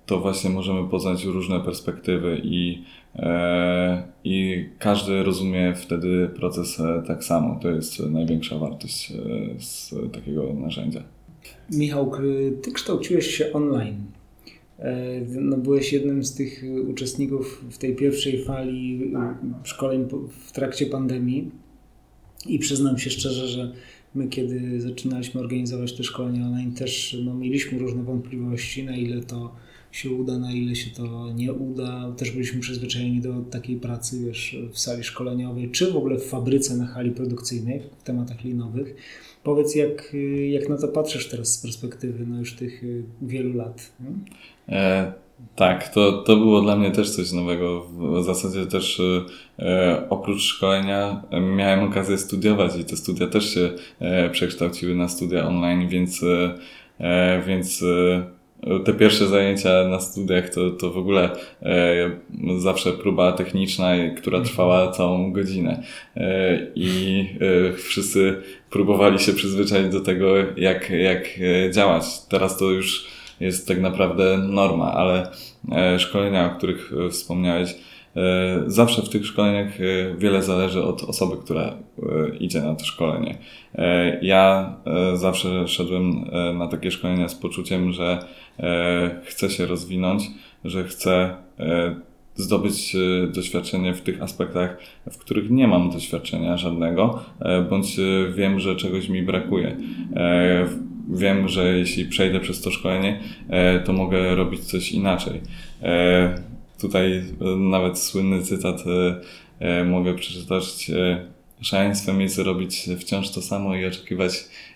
to 0.10 0.20
właśnie 0.20 0.50
możemy 0.50 0.90
poznać 0.90 1.24
różne 1.24 1.60
perspektywy 1.60 2.42
i, 2.44 2.84
e, 3.16 4.04
i 4.24 4.66
każdy 4.80 5.24
rozumie 5.24 5.74
wtedy 5.76 6.30
proces 6.36 6.80
e, 6.80 7.04
tak 7.08 7.24
samo. 7.24 7.60
To 7.62 7.70
jest 7.72 8.00
największa 8.00 8.58
wartość 8.58 9.12
e, 9.12 9.16
z 9.60 9.96
takiego 10.14 10.54
narzędzia. 10.54 11.04
Michał, 11.72 12.12
ty 12.62 12.72
kształciłeś 12.72 13.28
się 13.28 13.54
online. 13.54 14.04
No, 15.30 15.58
byłeś 15.58 15.94
jednym 15.94 16.24
z 16.24 16.36
tych 16.36 16.64
uczestników 16.88 17.66
w 17.72 17.78
tej 17.78 17.96
pierwszej 17.96 18.44
fali 18.44 19.12
szkoleń 19.64 20.08
w 20.46 20.52
trakcie 20.52 20.86
pandemii 20.86 21.52
i 22.48 22.60
przyznam 22.60 22.98
się 22.98 23.10
szczerze, 23.10 23.48
że 23.48 23.72
my 24.16 24.28
kiedy 24.28 24.82
zaczynaliśmy 24.82 25.42
organizować 25.42 25.94
te 25.94 26.04
szkolenia 26.04 26.46
online 26.46 26.74
też 26.74 27.18
no, 27.26 27.34
mieliśmy 27.34 27.80
różne 27.80 28.04
wątpliwości, 28.04 28.84
na 28.84 28.96
ile 28.96 29.24
to 29.24 29.56
się 29.92 30.10
uda, 30.10 30.38
na 30.38 30.52
ile 30.52 30.76
się 30.76 30.92
to 30.92 31.34
nie 31.34 31.54
uda. 31.54 32.12
Też 32.18 32.32
byliśmy 32.32 32.60
przyzwyczajeni 32.60 33.22
do 33.22 33.34
takiej 33.52 33.76
pracy 33.76 34.26
wiesz, 34.26 34.58
w 34.72 34.80
sali 34.80 35.04
szkoleniowej, 35.04 35.72
czy 35.72 35.92
w 35.92 35.98
ogóle 35.98 36.20
w 36.20 36.26
fabryce 36.26 36.78
na 36.78 36.86
hali 36.86 37.12
produkcyjnej 37.12 37.82
w 38.00 38.04
tematach 38.04 38.44
linowych. 38.44 38.96
Powiedz, 39.44 39.76
jak, 39.76 40.14
y, 40.14 40.48
jak 40.48 40.70
na 40.70 40.78
to 40.78 40.88
patrzysz 40.88 41.30
teraz 41.30 41.54
z 41.54 41.62
perspektywy 41.62 42.26
no 42.28 42.40
już 42.40 42.56
tych 42.56 42.84
y, 42.84 43.04
wielu 43.22 43.54
lat? 43.54 43.92
E, 44.70 45.14
tak, 45.56 45.88
to, 45.94 46.24
to 46.24 46.36
było 46.36 46.62
dla 46.62 46.76
mnie 46.76 46.92
też 46.92 47.10
coś 47.10 47.32
nowego. 47.32 47.86
W 47.86 48.24
zasadzie 48.24 48.66
też 48.66 49.02
e, 49.60 50.10
oprócz 50.10 50.42
szkolenia 50.42 51.24
e, 51.32 51.42
miałem 51.42 51.84
okazję 51.84 52.18
studiować 52.18 52.76
i 52.78 52.86
te 52.86 52.98
studia 52.98 53.28
też 53.28 53.54
się 53.54 53.72
e, 54.00 54.30
przekształciły 54.30 54.96
na 54.96 55.10
studia 55.10 55.48
online, 55.48 55.88
więc, 55.88 56.24
e, 56.24 56.60
e, 57.00 57.44
więc 57.48 57.84
te 58.86 58.94
pierwsze 58.94 59.28
zajęcia 59.28 59.70
na 59.90 60.00
studiach 60.00 60.50
to, 60.50 60.70
to 60.70 60.92
w 60.92 60.98
ogóle 60.98 61.30
e, 61.62 62.12
zawsze 62.58 62.92
próba 62.94 63.32
techniczna, 63.32 63.92
która 64.18 64.42
trwała 64.42 64.92
całą 64.92 65.32
godzinę. 65.32 65.84
E, 66.16 66.60
I 66.76 67.26
e, 67.70 67.74
wszyscy 67.74 68.42
próbowali 68.70 69.20
się 69.20 69.34
przyzwyczaić 69.34 69.92
do 69.92 70.00
tego, 70.00 70.36
jak, 70.58 70.90
jak 70.90 71.26
e, 71.68 71.72
działać. 71.72 72.04
Teraz 72.30 72.58
to 72.58 72.72
już 72.72 73.08
jest 73.40 73.68
tak 73.68 73.82
naprawdę 73.82 74.38
norma, 74.38 74.94
ale 74.94 75.32
e, 75.72 76.00
szkolenia, 76.00 76.46
o 76.46 76.58
których 76.58 76.92
e, 77.06 77.10
wspomniałeś, 77.10 77.76
zawsze 78.68 79.02
w 79.02 79.10
tych 79.10 79.26
szkoleniach 79.26 79.82
e, 79.82 80.16
wiele 80.18 80.44
zależy 80.44 80.84
od 80.84 81.04
osoby, 81.04 81.38
która 81.44 81.64
e, 81.64 81.76
idzie 82.40 82.62
na 82.62 82.76
to 82.76 82.86
szkolenie. 82.86 83.38
E, 83.76 84.20
Ja 84.26 84.74
e, 84.86 85.18
zawsze 85.18 85.68
szedłem 85.68 86.26
e, 86.32 86.54
na 86.54 86.68
takie 86.68 86.92
szkolenia 86.92 87.30
z 87.30 87.36
poczuciem, 87.36 87.92
że 87.92 88.20
e, 88.60 89.22
chcę 89.24 89.50
się 89.50 89.66
rozwinąć, 89.66 90.24
że 90.66 90.84
chcę 90.84 91.34
e, 91.60 91.96
zdobyć 92.36 92.96
e, 92.96 93.28
doświadczenie 93.28 93.94
w 93.94 94.02
tych 94.02 94.22
aspektach, 94.22 94.78
w 95.12 95.18
których 95.18 95.50
nie 95.50 95.68
mam 95.68 95.92
doświadczenia 95.92 96.58
żadnego, 96.58 97.20
e, 97.40 97.62
bądź 97.62 98.00
e, 98.00 98.04
wiem, 98.34 98.60
że 98.60 98.76
czegoś 98.76 99.10
mi 99.10 99.24
brakuje. 99.24 99.78
E, 100.16 100.68
Wiem, 101.14 101.48
że 101.48 101.78
jeśli 101.78 102.06
przejdę 102.06 102.40
przez 102.40 102.62
to 102.62 102.72
szkolenie, 102.72 103.20
e, 103.50 103.80
to 103.80 103.94
mogę 103.94 104.36
robić 104.36 104.62
coś 104.62 104.92
inaczej. 104.92 105.42
Tutaj 106.82 107.24
e, 107.42 107.46
nawet 107.56 108.00
słynny 108.00 108.42
cytat 108.42 108.84
e, 108.88 109.20
e, 109.60 109.84
mogę 109.84 110.14
przeczytać. 110.14 110.92
Szaleństwem 111.62 112.22
jest 112.22 112.38
robić 112.38 112.90
wciąż 113.00 113.30
to 113.30 113.42
samo 113.42 113.76
i 113.76 113.86
oczekiwać 113.86 114.32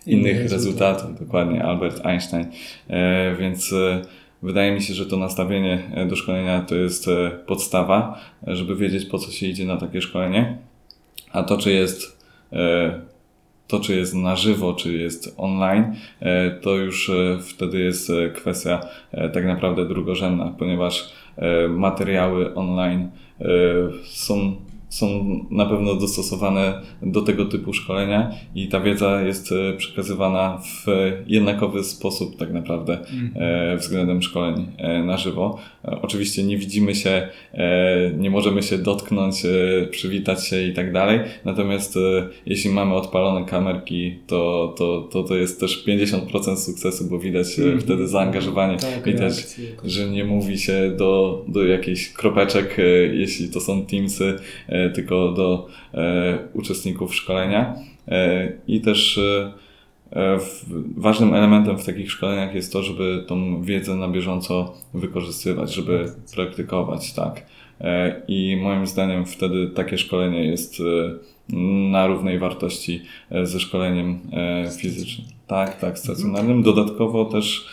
Innych 0.05 0.51
rezultatów. 0.51 1.19
Dokładnie, 1.19 1.63
Albert 1.63 2.05
Einstein. 2.05 2.45
Więc 3.39 3.74
wydaje 4.41 4.72
mi 4.72 4.81
się, 4.81 4.93
że 4.93 5.05
to 5.05 5.17
nastawienie 5.17 5.83
do 6.10 6.15
szkolenia 6.15 6.62
to 6.62 6.75
jest 6.75 7.05
podstawa, 7.48 8.19
żeby 8.48 8.75
wiedzieć 8.75 9.05
po 9.05 9.17
co 9.17 9.31
się 9.31 9.48
idzie 9.48 9.65
na 9.65 9.77
takie 9.77 10.01
szkolenie. 10.01 10.57
A 11.31 11.43
to, 11.43 11.57
czy 11.57 11.72
jest 11.72 12.25
to, 13.67 13.79
czy 13.79 13.95
jest 13.95 14.13
na 14.13 14.36
żywo, 14.36 14.74
czy 14.74 14.93
jest 14.93 15.33
online, 15.38 15.95
to 16.62 16.75
już 16.75 17.12
wtedy 17.41 17.79
jest 17.79 18.12
kwestia 18.33 18.88
tak 19.33 19.45
naprawdę 19.45 19.86
drugorzędna, 19.86 20.55
ponieważ 20.60 21.13
materiały 21.69 22.55
online 22.55 23.09
e, 23.41 23.45
są, 24.05 24.55
są 24.93 25.25
na 25.51 25.65
pewno 25.65 25.95
dostosowane 25.95 26.81
do 27.01 27.21
tego 27.21 27.45
typu 27.45 27.73
szkolenia 27.73 28.31
i 28.55 28.67
ta 28.67 28.79
wiedza 28.79 29.21
jest 29.21 29.51
e, 29.51 29.73
przekazywana 29.77 30.57
w 30.63 30.85
jednakowy 31.27 31.83
sposób 31.83 32.38
tak 32.38 32.53
naprawdę 32.53 32.97
e, 33.35 33.77
względem 33.77 34.21
szkoleń 34.21 34.67
e, 34.77 35.03
na 35.03 35.17
żywo. 35.17 35.59
Oczywiście 36.01 36.43
nie 36.43 36.57
widzimy 36.57 36.95
się, 36.95 37.27
nie 38.17 38.29
możemy 38.29 38.63
się 38.63 38.77
dotknąć, 38.77 39.35
przywitać 39.91 40.47
się 40.47 40.67
i 40.67 40.73
tak 40.73 40.93
dalej, 40.93 41.19
natomiast 41.45 41.97
jeśli 42.45 42.69
mamy 42.69 42.93
odpalone 42.95 43.45
kamerki, 43.45 44.15
to, 44.27 44.73
to, 44.77 45.07
to, 45.12 45.23
to 45.23 45.35
jest 45.35 45.59
też 45.59 45.85
50% 45.88 46.57
sukcesu, 46.57 47.09
bo 47.09 47.19
widać 47.19 47.47
e, 47.59 47.77
wtedy 47.79 48.07
zaangażowanie, 48.07 48.77
Tak, 48.77 49.03
widać 49.05 49.21
reakcje. 49.21 49.65
że 49.83 50.09
nie 50.09 50.23
mówi 50.23 50.57
się 50.57 50.93
do, 50.97 51.41
do 51.47 51.65
jakichś 51.65 52.09
kropeczek, 52.09 52.77
jeśli 53.13 53.50
to 53.50 53.62
są 53.62 53.85
Teamsy, 53.85 54.35
tylko 54.89 55.31
do 55.31 55.67
e, 55.93 56.37
uczestników 56.53 57.15
szkolenia. 57.15 57.75
E, 58.07 58.51
I 58.67 58.81
też 58.81 59.17
e, 59.17 59.53
ważnym 60.97 61.33
elementem 61.33 61.77
w 61.77 61.85
takich 61.85 62.11
szkoleniach 62.11 62.55
jest 62.55 62.73
to, 62.73 62.83
żeby 62.83 63.23
tą 63.27 63.63
wiedzę 63.63 63.95
na 63.95 64.07
bieżąco 64.07 64.73
wykorzystywać, 64.93 65.73
żeby 65.73 66.05
praktykować, 66.35 67.13
tak. 67.13 67.45
I 68.27 68.57
moim 68.61 68.87
zdaniem 68.87 69.25
wtedy 69.25 69.67
takie 69.67 69.97
szkolenie 69.97 70.45
jest 70.45 70.77
na 71.91 72.07
równej 72.07 72.39
wartości 72.39 73.01
ze 73.43 73.59
szkoleniem 73.59 74.19
fizycznym. 74.77 75.27
Tak, 75.47 75.79
tak, 75.79 75.99
stacjonarnym. 75.99 76.63
Dodatkowo 76.63 77.25
też 77.25 77.67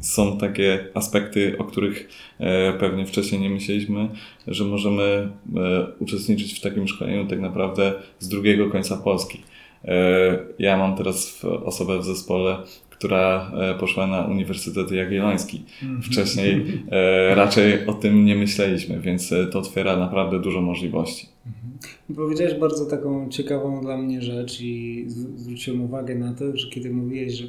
są 0.00 0.38
takie 0.38 0.88
aspekty, 0.94 1.58
o 1.58 1.64
których 1.64 2.08
e, 2.38 2.72
pewnie 2.72 3.06
wcześniej 3.06 3.40
nie 3.40 3.50
myśleliśmy, 3.50 4.08
że 4.46 4.64
możemy 4.64 5.02
e, 5.02 5.86
uczestniczyć 5.98 6.58
w 6.58 6.62
takim 6.62 6.88
szkoleniu 6.88 7.26
tak 7.26 7.40
naprawdę 7.40 7.92
z 8.18 8.28
drugiego 8.28 8.70
końca 8.70 8.96
Polski. 8.96 9.42
E, 9.84 10.38
ja 10.58 10.76
mam 10.76 10.96
teraz 10.96 11.44
osobę 11.44 11.98
w 11.98 12.04
zespole, 12.04 12.56
która 12.90 13.52
poszła 13.80 14.06
na 14.06 14.22
Uniwersytet 14.24 14.90
Jagielloński. 14.90 15.62
Wcześniej 16.02 16.82
e, 16.90 17.34
raczej 17.34 17.86
o 17.86 17.92
tym 17.92 18.24
nie 18.24 18.36
myśleliśmy, 18.36 19.00
więc 19.00 19.34
to 19.52 19.58
otwiera 19.58 19.96
naprawdę 19.96 20.40
dużo 20.40 20.60
możliwości. 20.60 21.26
Powiedziałeś 22.16 22.54
bardzo 22.54 22.86
taką 22.86 23.28
ciekawą 23.28 23.80
dla 23.80 23.96
mnie 23.96 24.22
rzecz 24.22 24.60
i 24.60 25.04
zwróciłem 25.36 25.80
uwagę 25.80 26.14
na 26.14 26.34
to, 26.34 26.56
że 26.56 26.70
kiedy 26.70 26.90
mówiłeś, 26.90 27.32
że 27.32 27.44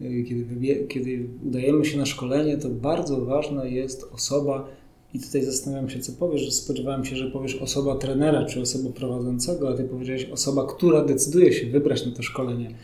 kiedy, 0.00 0.44
wybie- 0.44 0.86
kiedy 0.86 1.28
udajemy 1.46 1.84
się 1.84 1.98
na 1.98 2.06
szkolenie, 2.06 2.56
to 2.56 2.68
bardzo 2.68 3.24
ważna 3.24 3.64
jest 3.64 4.04
osoba 4.12 4.68
i 5.14 5.20
tutaj 5.20 5.44
zastanawiam 5.44 5.90
się, 5.90 6.00
co 6.00 6.12
powiesz, 6.12 6.40
że 6.42 6.50
spodziewałem 6.50 7.04
się, 7.04 7.16
że 7.16 7.30
powiesz 7.30 7.54
osoba 7.54 7.96
trenera 7.96 8.44
czy 8.44 8.60
osoba 8.60 8.90
prowadzącego, 8.90 9.68
a 9.68 9.76
ty 9.76 9.84
powiedziałeś 9.84 10.24
osoba, 10.24 10.66
która 10.66 11.04
decyduje 11.04 11.52
się 11.52 11.66
wybrać 11.66 12.06
na 12.06 12.12
to 12.12 12.22
szkolenie. 12.22 12.74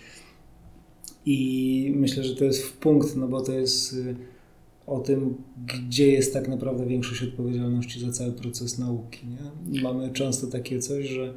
I 1.27 1.93
myślę, 1.97 2.25
że 2.25 2.37
to 2.37 2.45
jest 2.45 2.63
w 2.63 2.73
punkt, 2.73 3.17
no 3.17 3.29
bo 3.29 3.41
to 3.41 3.53
jest 3.53 3.93
y, 3.93 4.17
o 4.87 5.01
tym, 5.01 5.35
gdzie 5.67 6.13
jest 6.13 6.33
tak 6.33 6.49
naprawdę 6.49 6.87
większość 6.87 7.23
odpowiedzialności 7.23 8.01
za 8.01 8.13
cały 8.13 8.33
proces 8.33 8.79
nauki. 8.79 9.27
Nie? 9.27 9.83
Mamy 9.83 10.11
często 10.13 10.47
takie 10.47 10.79
coś, 10.79 11.09
że 11.09 11.35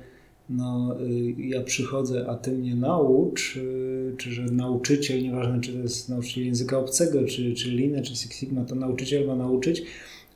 no, 0.49 0.95
y, 1.01 1.35
ja 1.37 1.63
przychodzę, 1.63 2.25
a 2.29 2.35
ty 2.35 2.51
mnie 2.51 2.75
naucz, 2.75 3.55
y, 3.55 4.15
czy 4.17 4.31
że 4.31 4.41
nauczyciel, 4.41 5.23
nieważne 5.23 5.61
czy 5.61 5.73
to 5.73 5.79
jest 5.79 6.09
nauczyciel 6.09 6.45
języka 6.45 6.77
obcego, 6.79 7.25
czy, 7.25 7.53
czy 7.53 7.69
Linę, 7.69 8.01
czy 8.01 8.15
Six 8.15 8.39
Sigma, 8.39 8.65
to 8.65 8.75
nauczyciel 8.75 9.27
ma 9.27 9.35
nauczyć, 9.35 9.83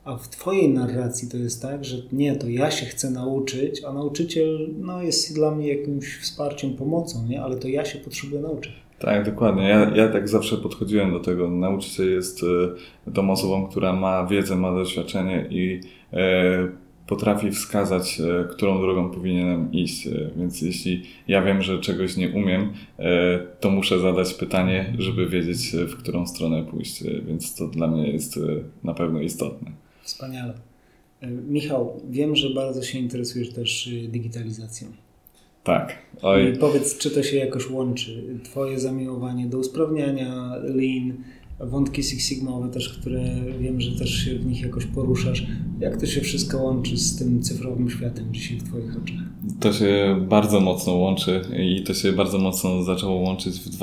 A 0.04 0.16
w 0.16 0.28
Twojej 0.28 0.68
narracji 0.68 1.28
to 1.28 1.36
jest 1.36 1.62
tak, 1.62 1.84
że 1.84 1.96
nie, 2.12 2.36
to 2.36 2.48
ja 2.48 2.70
się 2.70 2.86
chcę 2.86 3.10
nauczyć, 3.10 3.84
a 3.84 3.92
nauczyciel 3.92 4.70
no, 4.78 5.02
jest 5.02 5.34
dla 5.34 5.50
mnie 5.50 5.68
jakimś 5.68 6.18
wsparciem, 6.18 6.74
pomocą, 6.74 7.26
nie? 7.28 7.42
ale 7.42 7.56
to 7.56 7.68
ja 7.68 7.84
się 7.84 7.98
potrzebuję 7.98 8.42
nauczyć. 8.42 8.72
Tak, 8.98 9.24
dokładnie. 9.24 9.68
Ja, 9.68 9.90
ja 9.94 10.08
tak 10.08 10.28
zawsze 10.28 10.56
podchodziłem 10.56 11.12
do 11.12 11.20
tego. 11.20 11.50
Nauczyciel 11.50 12.10
jest 12.10 12.40
e, 13.06 13.12
tą 13.12 13.30
osobą, 13.30 13.66
która 13.66 13.92
ma 13.92 14.26
wiedzę, 14.26 14.56
ma 14.56 14.74
doświadczenie 14.74 15.46
i 15.50 15.80
e, 16.12 16.68
potrafi 17.06 17.50
wskazać, 17.50 18.20
e, 18.20 18.44
którą 18.50 18.80
drogą 18.80 19.10
powinienem 19.10 19.72
iść. 19.72 20.06
E, 20.06 20.30
Więc 20.36 20.62
jeśli 20.62 21.02
ja 21.28 21.42
wiem, 21.42 21.62
że 21.62 21.78
czegoś 21.78 22.16
nie 22.16 22.30
umiem, 22.30 22.72
e, 22.98 23.38
to 23.60 23.70
muszę 23.70 23.98
zadać 23.98 24.34
pytanie, 24.34 24.94
żeby 24.98 25.28
wiedzieć, 25.28 25.72
w 25.72 25.96
którą 25.96 26.26
stronę 26.26 26.64
pójść. 26.64 27.04
Więc 27.26 27.54
to 27.54 27.68
dla 27.68 27.86
mnie 27.86 28.12
jest 28.12 28.40
na 28.84 28.94
pewno 28.94 29.20
istotne. 29.20 29.70
Wspaniale. 30.02 30.54
Michał, 31.48 32.00
wiem, 32.10 32.36
że 32.36 32.50
bardzo 32.50 32.82
się 32.82 32.98
interesujesz 32.98 33.52
też 33.52 33.88
digitalizacją. 34.08 34.88
Tak. 35.64 35.98
Oj. 36.22 36.52
I 36.54 36.58
powiedz, 36.58 36.98
czy 36.98 37.10
to 37.10 37.22
się 37.22 37.36
jakoś 37.36 37.70
łączy? 37.70 38.22
Twoje 38.44 38.80
zamiłowanie 38.80 39.46
do 39.46 39.58
usprawniania, 39.58 40.56
lean, 40.62 41.14
wątki 41.60 42.02
Six 42.02 42.28
Sigmowe 42.28 42.68
też, 42.68 42.88
które 42.88 43.20
wiem, 43.60 43.80
że 43.80 43.98
też 43.98 44.24
się 44.24 44.38
w 44.38 44.46
nich 44.46 44.60
jakoś 44.60 44.86
poruszasz. 44.86 45.46
Jak 45.80 46.00
to 46.00 46.06
się 46.06 46.20
wszystko 46.20 46.58
łączy 46.58 46.96
z 46.96 47.18
tym 47.18 47.42
cyfrowym 47.42 47.90
światem 47.90 48.34
dzisiaj 48.34 48.58
w 48.58 48.62
Twoich 48.62 48.96
oczach? 48.96 49.22
To 49.60 49.72
się 49.72 50.16
bardzo 50.28 50.60
mocno 50.60 50.92
łączy 50.92 51.40
i 51.58 51.82
to 51.82 51.94
się 51.94 52.12
bardzo 52.12 52.38
mocno 52.38 52.82
zaczęło 52.82 53.14
łączyć 53.14 53.60
w 53.60 53.76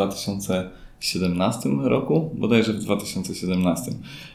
2017 0.99 1.69
roku, 1.83 2.31
bodajże 2.33 2.73
w 2.73 2.79
2017. 2.79 3.91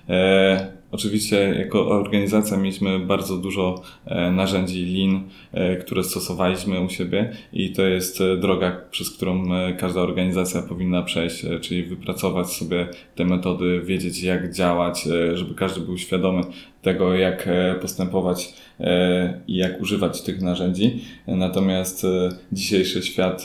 E, 0.08 0.72
oczywiście 0.90 1.36
jako 1.58 1.88
organizacja 1.88 2.56
mieliśmy 2.56 2.98
bardzo 2.98 3.36
dużo 3.36 3.82
e, 4.06 4.30
narzędzi 4.30 4.86
Lean, 4.86 5.28
e, 5.52 5.76
które 5.76 6.04
stosowaliśmy 6.04 6.80
u 6.80 6.88
siebie 6.88 7.32
i 7.52 7.72
to 7.72 7.82
jest 7.82 8.20
e, 8.20 8.36
droga, 8.36 8.80
przez 8.90 9.10
którą 9.10 9.54
e, 9.54 9.72
każda 9.72 10.00
organizacja 10.00 10.62
powinna 10.62 11.02
przejść, 11.02 11.44
e, 11.44 11.60
czyli 11.60 11.82
wypracować 11.82 12.52
sobie 12.52 12.88
te 13.14 13.24
metody, 13.24 13.80
wiedzieć 13.84 14.22
jak 14.22 14.54
działać, 14.54 15.08
żeby 15.34 15.54
każdy 15.54 15.80
był 15.80 15.98
świadomy 15.98 16.42
tego, 16.82 17.14
jak 17.14 17.48
postępować 17.80 18.54
i 19.48 19.56
jak 19.56 19.80
używać 19.80 20.22
tych 20.22 20.42
narzędzi. 20.42 21.00
Natomiast 21.26 22.06
dzisiejszy 22.52 23.02
świat 23.02 23.44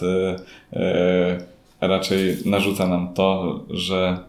raczej 1.81 2.37
narzuca 2.45 2.87
nam 2.87 3.13
to, 3.13 3.59
że, 3.69 4.19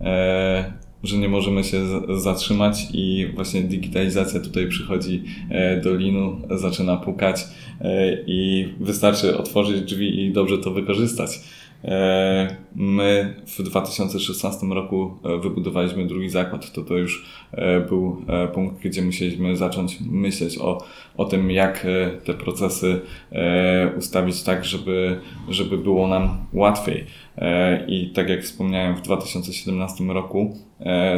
e, 0.00 0.72
że 1.02 1.16
nie 1.16 1.28
możemy 1.28 1.64
się 1.64 1.84
zatrzymać 2.16 2.88
i 2.92 3.26
właśnie 3.34 3.62
digitalizacja 3.62 4.40
tutaj 4.40 4.68
przychodzi 4.68 5.22
e, 5.50 5.80
do 5.80 5.94
linu, 5.94 6.40
zaczyna 6.50 6.96
pukać 6.96 7.44
e, 7.80 8.18
i 8.26 8.68
wystarczy 8.80 9.38
otworzyć 9.38 9.80
drzwi 9.80 10.24
i 10.24 10.32
dobrze 10.32 10.58
to 10.58 10.70
wykorzystać. 10.70 11.40
E, 11.84 12.56
My 12.76 13.34
w 13.46 13.62
2016 13.62 14.66
roku 14.66 15.18
e, 15.24 15.38
wybudowaliśmy 15.38 16.06
drugi 16.06 16.28
zakład. 16.28 16.72
To 16.72 16.82
to 16.82 16.96
już 16.96 17.26
e, 17.52 17.80
był 17.80 18.22
punkt, 18.54 18.82
gdzie 18.82 19.02
musieliśmy 19.02 19.56
zacząć 19.56 19.98
myśleć 20.00 20.58
o, 20.58 20.84
o 21.16 21.24
tym, 21.24 21.50
jak 21.50 21.86
te 22.24 22.34
procesy 22.34 23.00
ustawić 23.98 24.42
tak, 24.42 24.64
żeby, 24.64 25.20
żeby 25.48 25.78
było 25.78 26.08
nam 26.08 26.46
łatwiej. 26.52 27.04
I 27.88 28.10
tak 28.10 28.28
jak 28.28 28.42
wspomniałem, 28.42 28.96
w 28.96 29.02
2017 29.02 30.04
roku 30.04 30.56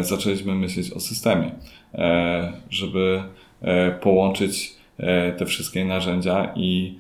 zaczęliśmy 0.00 0.54
myśleć 0.54 0.92
o 0.92 1.00
systemie, 1.00 1.50
żeby 2.70 3.22
połączyć 4.00 4.74
te 5.38 5.46
wszystkie 5.46 5.84
narzędzia 5.84 6.52
i 6.56 6.98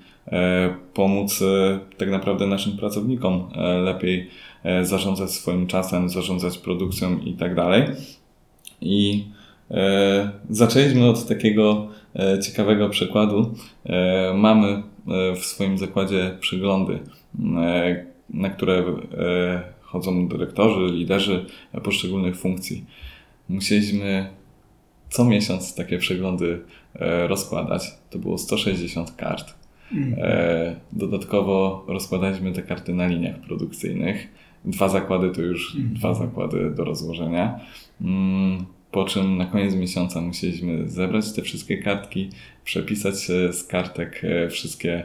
pomóc 0.94 1.42
e, 1.42 1.78
tak 1.96 2.10
naprawdę 2.10 2.46
naszym 2.46 2.76
pracownikom 2.76 3.50
e, 3.54 3.78
lepiej 3.78 4.30
e, 4.64 4.84
zarządzać 4.84 5.30
swoim 5.30 5.66
czasem, 5.66 6.08
zarządzać 6.08 6.58
produkcją 6.58 7.18
i 7.18 7.32
tak 7.32 7.54
dalej. 7.54 7.82
I 8.80 9.24
e, 9.70 10.30
zaczęliśmy 10.50 11.08
od 11.08 11.26
takiego 11.26 11.88
e, 12.16 12.38
ciekawego 12.38 12.88
przykładu. 12.88 13.54
E, 13.86 14.32
mamy 14.34 14.68
e, 14.68 14.82
w 15.36 15.44
swoim 15.44 15.78
zakładzie 15.78 16.36
przyglądy, 16.40 16.98
e, 17.56 18.04
na 18.30 18.50
które 18.50 18.78
e, 18.78 19.62
chodzą 19.80 20.28
dyrektorzy, 20.28 20.94
liderzy 20.94 21.44
poszczególnych 21.82 22.36
funkcji. 22.36 22.84
Musieliśmy 23.48 24.30
co 25.10 25.24
miesiąc 25.24 25.74
takie 25.74 25.98
przeglądy 25.98 26.60
e, 26.94 27.26
rozkładać. 27.26 27.82
To 28.10 28.18
było 28.18 28.38
160 28.38 29.16
kart. 29.16 29.57
E, 30.18 30.76
Dodatkowo 30.92 31.84
rozkładaliśmy 31.88 32.52
te 32.52 32.62
karty 32.62 32.94
na 32.94 33.06
liniach 33.06 33.36
produkcyjnych. 33.40 34.28
Dwa 34.64 34.88
zakłady 34.88 35.30
to 35.30 35.42
już 35.42 35.76
dwa 35.76 36.14
zakłady 36.14 36.70
do 36.70 36.84
rozłożenia. 36.84 37.60
Mm, 38.00 38.64
Po 38.90 39.04
czym 39.04 39.36
na 39.36 39.44
koniec 39.46 39.74
miesiąca 39.74 40.20
musieliśmy 40.20 40.88
zebrać 40.88 41.32
te 41.32 41.42
wszystkie 41.42 41.78
kartki, 41.82 42.28
przepisać 42.64 43.14
z 43.50 43.64
kartek 43.64 44.22
e, 44.24 44.48
wszystkie 44.48 45.02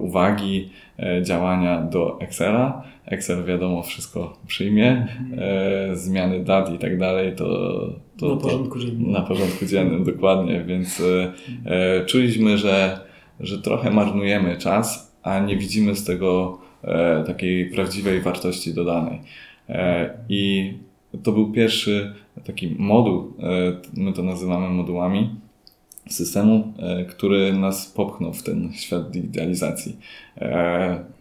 uwagi, 0.00 0.70
e, 0.98 1.22
działania 1.22 1.82
do 1.82 2.20
Excela. 2.20 2.82
Excel 3.06 3.44
wiadomo 3.44 3.82
wszystko 3.82 4.38
przyjmie, 4.46 5.06
e, 5.38 5.96
zmiany 5.96 6.44
dat 6.44 6.74
i 6.74 6.78
tak 6.78 6.98
dalej, 6.98 7.32
to, 7.36 7.46
to, 8.18 8.34
Na 8.34 8.40
porządku 8.40 8.78
dziennym. 8.78 9.10
na 9.10 9.20
porządku 9.20 9.66
dziennym, 9.66 10.04
dokładnie, 10.04 10.64
więc 10.66 11.02
czuliśmy, 12.06 12.58
że, 12.58 13.00
że 13.40 13.62
trochę 13.62 13.90
marnujemy 13.90 14.58
czas, 14.58 15.14
a 15.22 15.38
nie 15.40 15.56
widzimy 15.56 15.96
z 15.96 16.04
tego 16.04 16.58
e, 16.82 17.24
takiej 17.26 17.70
prawdziwej 17.70 18.20
wartości 18.20 18.74
dodanej. 18.74 19.20
E, 19.68 20.10
I 20.28 20.72
to 21.22 21.32
był 21.32 21.52
pierwszy 21.52 22.14
taki 22.44 22.76
moduł, 22.78 23.32
e, 23.38 24.00
my 24.00 24.12
to 24.12 24.22
nazywamy 24.22 24.68
modułami 24.68 25.30
systemu, 26.10 26.72
który 27.08 27.52
nas 27.52 27.86
popchnął 27.86 28.32
w 28.32 28.42
ten 28.42 28.72
świat 28.72 29.10
digitalizacji. 29.10 29.96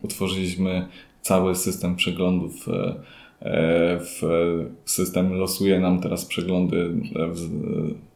Utworzyliśmy 0.02 0.88
cały 1.22 1.56
system 1.56 1.96
przeglądów. 1.96 2.66
W 4.00 4.22
system 4.86 5.34
losuje 5.34 5.80
nam 5.80 6.02
teraz 6.02 6.26
przeglądy 6.26 6.90
w, 7.34 7.50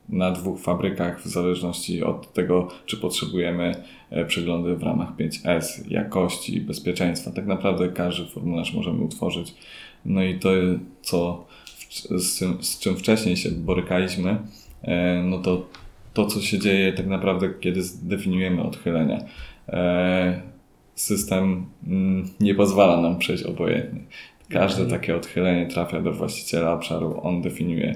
na 0.10 0.32
dwóch 0.32 0.60
fabrykach, 0.60 1.22
w 1.22 1.28
zależności 1.28 2.04
od 2.04 2.34
tego, 2.34 2.68
czy 2.86 2.98
potrzebujemy 2.98 3.72
e, 4.10 4.26
przeglądy 4.26 4.76
w 4.76 4.84
ramach 4.84 5.16
5S, 5.16 5.92
jakości, 5.92 6.62
bezpieczeństwa. 6.62 7.32
Tak 7.32 7.46
naprawdę 7.46 7.90
każdy 7.90 8.26
formularz 8.26 8.74
możemy 8.74 9.04
utworzyć. 9.04 9.56
No 10.06 10.24
i 10.24 10.40
to, 10.40 10.50
co, 11.02 11.46
z, 12.18 12.40
czym, 12.40 12.64
z 12.64 12.80
czym 12.80 12.98
wcześniej 12.98 13.38
się 13.38 13.52
borykaliśmy, 13.52 14.38
e, 14.82 15.24
no 15.24 15.38
to 15.38 15.66
to, 16.14 16.26
co 16.26 16.42
się 16.42 16.60
dzieje 16.60 16.94
tak 16.94 17.08
naprawdę, 17.08 17.50
kiedy 17.60 17.84
zdefiniujemy 17.84 18.62
odchylenia. 18.62 19.20
E, 19.70 20.42
System 20.96 21.66
mm, 21.88 22.30
nie 22.40 22.56
pozwala 22.56 23.02
nam 23.02 23.20
przejść 23.20 23.44
obojętnie. 23.44 24.00
Każde 24.50 24.82
Mhm. 24.82 25.00
takie 25.00 25.16
odchylenie 25.16 25.66
trafia 25.66 26.02
do 26.02 26.14
właściciela 26.14 26.74
obszaru, 26.74 27.20
on 27.24 27.42
definiuje, 27.42 27.96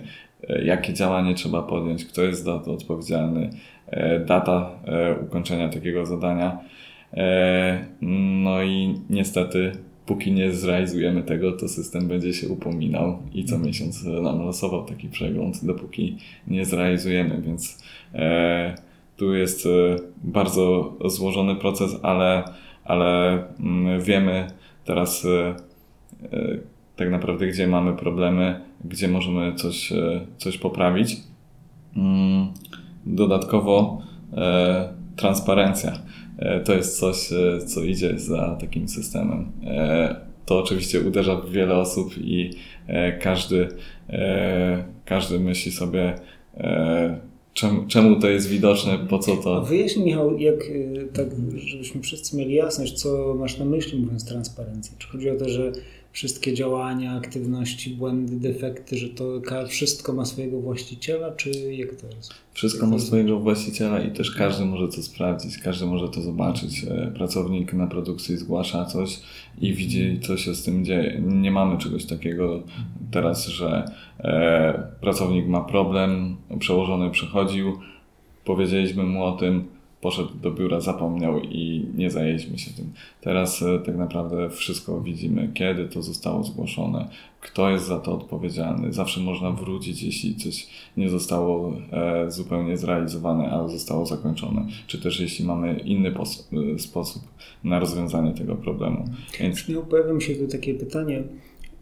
jakie 0.63 0.93
działanie 0.93 1.35
trzeba 1.35 1.61
podjąć, 1.61 2.05
kto 2.05 2.21
jest 2.21 2.43
za 2.43 2.59
to 2.59 2.73
odpowiedzialny, 2.73 3.49
e, 3.87 4.19
data 4.19 4.71
e, 4.85 5.15
ukończenia 5.15 5.69
takiego 5.69 6.05
zadania. 6.05 6.59
E, 7.13 7.85
No 8.41 8.63
i 8.63 8.95
niestety, 9.09 9.71
póki 10.05 10.31
nie 10.31 10.51
zrealizujemy 10.51 11.23
tego, 11.23 11.51
to 11.51 11.67
system 11.67 12.07
będzie 12.07 12.33
się 12.33 12.47
upominał 12.47 13.17
i 13.33 13.45
co 13.45 13.59
miesiąc 13.59 14.03
nam 14.03 14.45
losował 14.45 14.85
taki 14.85 15.07
przegląd, 15.07 15.65
dopóki 15.65 16.17
nie 16.47 16.65
zrealizujemy, 16.65 17.41
więc 17.41 17.83
e, 18.13 18.75
tu 19.17 19.35
jest 19.35 19.65
e, 19.65 19.69
bardzo 20.23 20.93
złożony 21.05 21.55
proces, 21.55 21.91
ale, 22.01 22.43
ale 22.83 23.43
mm, 23.59 24.01
wiemy 24.01 24.47
teraz 24.85 25.25
e, 25.25 25.55
e, 26.37 26.57
tak 27.01 27.11
naprawdę, 27.11 27.47
gdzie 27.47 27.67
mamy 27.67 27.93
problemy, 27.93 28.61
gdzie 28.85 29.07
możemy 29.07 29.55
coś, 29.55 29.91
e, 29.91 30.25
coś 30.37 30.57
poprawić. 30.57 31.17
Mm, 31.95 32.47
Dodatkowo 33.05 34.01
e, 34.33 34.93
transparencja. 35.15 35.91
E, 36.37 36.59
To 36.59 36.73
jest 36.73 36.99
coś, 36.99 37.29
co 37.65 37.83
idzie 37.83 38.19
za 38.19 38.57
takim 38.61 38.87
systemem. 38.87 39.51
To 40.45 40.59
oczywiście 40.59 41.01
uderza 41.01 41.35
w 41.35 41.49
wiele 41.51 41.75
osób 41.77 42.17
i 42.17 42.49
każdy, 43.21 43.67
każdy 45.05 45.39
myśli 45.39 45.71
sobie, 45.71 46.13
czemu, 47.53 47.87
czemu 47.87 48.19
to 48.19 48.29
jest 48.29 48.49
widoczne, 48.49 48.97
po 49.09 49.19
co 49.19 49.33
A 49.33 49.43
to. 49.43 49.61
wyjaśnij 49.61 50.05
Michał, 50.05 50.37
jak 50.37 50.55
tak, 51.13 51.27
żebyśmy 51.55 52.01
wszyscy 52.01 52.37
mieli 52.37 52.53
jasność, 52.53 52.93
co 52.93 53.35
masz 53.39 53.57
na 53.57 53.65
myśli 53.65 53.99
mówiąc 53.99 54.25
transparencja. 54.25 54.95
Czy 54.97 55.07
chodzi 55.07 55.29
o 55.29 55.35
to, 55.35 55.49
że 55.49 55.71
wszystkie 56.11 56.53
działania, 56.53 57.17
aktywności, 57.17 57.89
błędy, 57.89 58.35
defekty, 58.35 58.97
że 58.97 59.09
to 59.09 59.41
wszystko 59.67 60.13
ma 60.13 60.25
swojego 60.25 60.59
właściciela, 60.59 61.31
czy 61.31 61.51
jak 61.73 61.95
to 61.95 62.07
jest? 62.15 62.33
Wszystko 62.53 62.87
ma 62.87 62.99
swojego 62.99 63.39
właściciela 63.39 64.01
i 64.01 64.11
też 64.11 64.31
każdy 64.31 64.65
może 64.65 64.87
to 64.87 65.03
sprawdzić, 65.03 65.57
każdy 65.57 65.85
może 65.85 66.09
to 66.09 66.21
zobaczyć. 66.21 66.83
E, 66.83 67.11
Pracownik 67.15 67.73
na 67.73 67.87
produkcji 67.87 68.37
zgłasza 68.37 68.85
coś 68.85 69.19
i 69.61 69.73
widzi, 69.73 70.19
co 70.23 70.37
się 70.37 70.55
z 70.55 70.63
tym 70.63 70.85
dzieje. 70.85 71.21
Nie 71.25 71.51
mamy 71.51 71.77
czegoś 71.77 72.05
takiego 72.05 72.63
teraz, 73.11 73.47
że 73.47 73.85
e, 74.19 74.87
pracownik 75.01 75.47
ma 75.47 75.61
problem, 75.61 76.37
przełożony 76.59 77.11
przychodził, 77.11 77.79
powiedzieliśmy 78.45 79.03
mu 79.03 79.23
o 79.23 79.31
tym, 79.31 79.67
poszedł 80.01 80.29
do 80.41 80.51
biura, 80.51 80.81
zapomniał 80.81 81.39
i 81.39 81.85
nie 81.95 82.11
zajęliśmy 82.11 82.57
się 82.57 82.71
tym. 82.71 82.91
Teraz 83.21 83.61
e, 83.61 83.79
tak 83.79 83.97
naprawdę 83.97 84.49
wszystko 84.49 85.01
widzimy, 85.01 85.51
kiedy 85.53 85.85
to 85.85 86.01
zostało 86.01 86.43
zgłoszone, 86.43 87.07
kto 87.41 87.69
jest 87.69 87.85
za 87.85 87.99
to 87.99 88.13
odpowiedzialny. 88.13 88.93
Zawsze 88.93 89.19
można 89.19 89.51
wrócić, 89.51 90.03
jeśli 90.03 90.35
coś 90.35 90.67
nie 90.97 91.09
zostało 91.09 91.73
e, 91.91 92.31
zupełnie 92.31 92.77
zrealizowane, 92.77 93.49
ale 93.49 93.69
zostało 93.69 94.05
zakończone, 94.05 94.67
czy 94.87 95.01
też 95.01 95.19
jeśli 95.19 95.45
mamy 95.45 95.79
inny 95.79 96.13
e, 96.75 96.79
sposób 96.79 97.23
na 97.63 97.79
rozwiązanie 97.79 98.33
tego 98.33 98.55
problemu. 98.55 99.05
Więc 99.39 99.65
pojawia 99.89 100.13
mi 100.13 100.21
się 100.21 100.35
tu 100.35 100.47
takie 100.47 100.73
pytanie, 100.73 101.23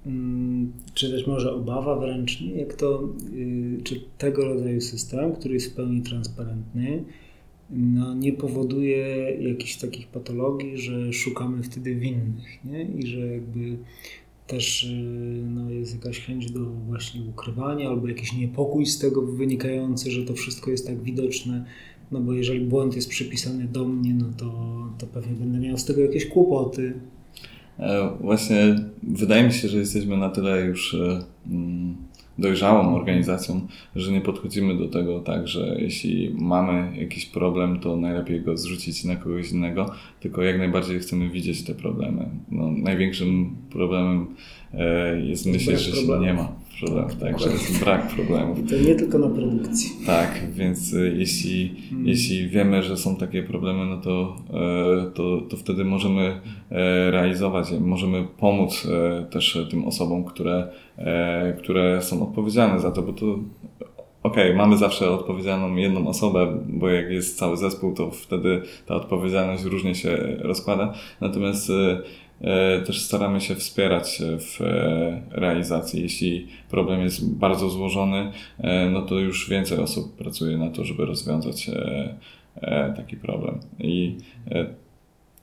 mm, 0.05 0.71
czy 0.93 1.11
też 1.11 1.27
może 1.27 1.53
obawa 1.53 1.95
wręcz, 1.95 2.41
jak 2.41 2.73
to, 2.73 3.09
y, 3.33 3.79
czy 3.83 4.01
tego 4.17 4.45
rodzaju 4.45 4.81
system, 4.81 5.35
który 5.35 5.53
jest 5.53 5.71
w 5.71 5.75
pełni 5.75 6.01
transparentny, 6.01 7.03
no, 7.71 8.13
nie 8.13 8.33
powoduje 8.33 9.31
jakichś 9.39 9.75
takich 9.75 10.07
patologii, 10.07 10.77
że 10.77 11.13
szukamy 11.13 11.63
wtedy 11.63 11.95
winnych, 11.95 12.65
nie? 12.65 12.83
I 12.83 13.07
że 13.07 13.19
jakby 13.19 13.77
też 14.47 14.83
y, 14.83 15.43
no, 15.49 15.71
jest 15.71 15.95
jakaś 15.95 16.19
chęć 16.19 16.51
do 16.51 16.65
właśnie 16.65 17.21
ukrywania 17.21 17.89
albo 17.89 18.07
jakiś 18.07 18.33
niepokój 18.33 18.85
z 18.85 18.99
tego 18.99 19.21
wynikający, 19.21 20.11
że 20.11 20.23
to 20.23 20.33
wszystko 20.33 20.71
jest 20.71 20.87
tak 20.87 21.03
widoczne. 21.03 21.65
No 22.11 22.19
bo 22.19 22.33
jeżeli 22.33 22.59
błąd 22.59 22.95
jest 22.95 23.09
przypisany 23.09 23.65
do 23.65 23.87
mnie, 23.87 24.13
no 24.13 24.25
to, 24.37 24.51
to 24.97 25.07
pewnie 25.07 25.35
będę 25.35 25.59
miał 25.59 25.77
z 25.77 25.85
tego 25.85 26.01
jakieś 26.01 26.25
kłopoty. 26.25 26.93
E, 27.79 28.17
Właśnie 28.21 28.75
wydaje 29.03 29.43
mi 29.43 29.53
się, 29.53 29.67
że 29.67 29.77
jesteśmy 29.77 30.17
na 30.17 30.29
tyle 30.29 30.65
już 30.65 30.93
e, 30.93 31.23
mm, 31.47 31.95
dojrzałą 32.39 32.95
organizacją, 32.95 33.67
że 33.95 34.11
nie 34.11 34.21
podchodzimy 34.21 34.77
do 34.77 34.87
tego 34.87 35.19
tak, 35.19 35.47
że 35.47 35.75
jeśli 35.79 36.35
mamy 36.39 36.97
jakiś 36.97 37.25
problem, 37.25 37.79
to 37.79 37.95
najlepiej 37.95 38.41
go 38.41 38.57
zrzucić 38.57 39.03
na 39.03 39.15
kogoś 39.15 39.51
innego, 39.51 39.91
tylko 40.19 40.43
jak 40.43 40.57
najbardziej 40.57 40.99
chcemy 40.99 41.29
widzieć 41.29 41.63
te 41.63 41.75
problemy. 41.75 42.29
No, 42.51 42.71
największym 42.71 43.55
problemem 43.69 44.27
e, 44.73 45.19
jest 45.21 45.45
myśleć, 45.45 45.79
że 45.79 45.91
się 45.91 46.19
nie 46.19 46.33
ma 46.33 46.68
problemów, 46.79 47.15
tak, 47.15 47.39
że 47.39 47.49
jest 47.49 47.79
brak 47.83 48.07
problemów. 48.07 48.59
I 48.59 48.63
to 48.63 48.75
nie 48.75 48.95
tylko 48.95 49.19
na 49.19 49.29
produkcji. 49.29 49.89
Tak, 50.05 50.41
więc 50.53 50.93
e, 50.93 50.99
jeśli, 50.99 51.75
jeśli 52.03 52.49
wiemy, 52.49 52.83
że 52.83 52.97
są 52.97 53.15
takie 53.15 53.43
problemy, 53.43 53.85
no 53.85 53.97
to, 54.01 54.35
e, 54.49 55.11
to, 55.11 55.41
to 55.41 55.57
wtedy 55.57 55.85
możemy 55.85 56.41
e, 56.71 57.11
realizować. 57.11 57.67
Możemy 57.79 58.27
pomóc 58.37 58.87
e, 58.91 59.25
też 59.25 59.57
tym 59.71 59.85
osobom, 59.85 60.23
które, 60.23 60.67
które 61.57 62.01
są 62.01 62.23
odpowiedzialne 62.29 62.79
za 62.79 62.91
to, 62.91 63.01
bo 63.01 63.13
to 63.13 63.39
okej, 64.23 64.55
mamy 64.55 64.77
zawsze 64.77 65.11
odpowiedzialną 65.11 65.75
jedną 65.75 66.07
osobę, 66.07 66.57
bo 66.67 66.89
jak 66.89 67.11
jest 67.11 67.37
cały 67.37 67.57
zespół, 67.57 67.93
to 67.93 68.11
wtedy 68.11 68.61
ta 68.85 68.95
odpowiedzialność 68.95 69.63
różnie 69.63 69.95
się 69.95 70.17
rozkłada. 70.39 70.93
Natomiast 71.21 71.71
też 72.85 73.01
staramy 73.01 73.41
się 73.41 73.55
wspierać 73.55 74.21
w 74.39 74.61
e, 74.61 75.21
realizacji. 75.31 76.01
Jeśli 76.01 76.47
problem 76.69 77.01
jest 77.01 77.33
bardzo 77.35 77.69
złożony, 77.69 78.31
e, 78.59 78.89
no 78.89 79.01
to 79.01 79.19
już 79.19 79.49
więcej 79.49 79.77
osób 79.77 80.15
pracuje 80.17 80.57
na 80.57 80.69
to, 80.69 80.83
żeby 80.85 81.05
rozwiązać 81.05 81.69
e, 81.69 82.15
e, 82.55 82.93
taki 82.97 83.17
problem. 83.17 83.59
I 83.79 84.17
e, 84.51 84.65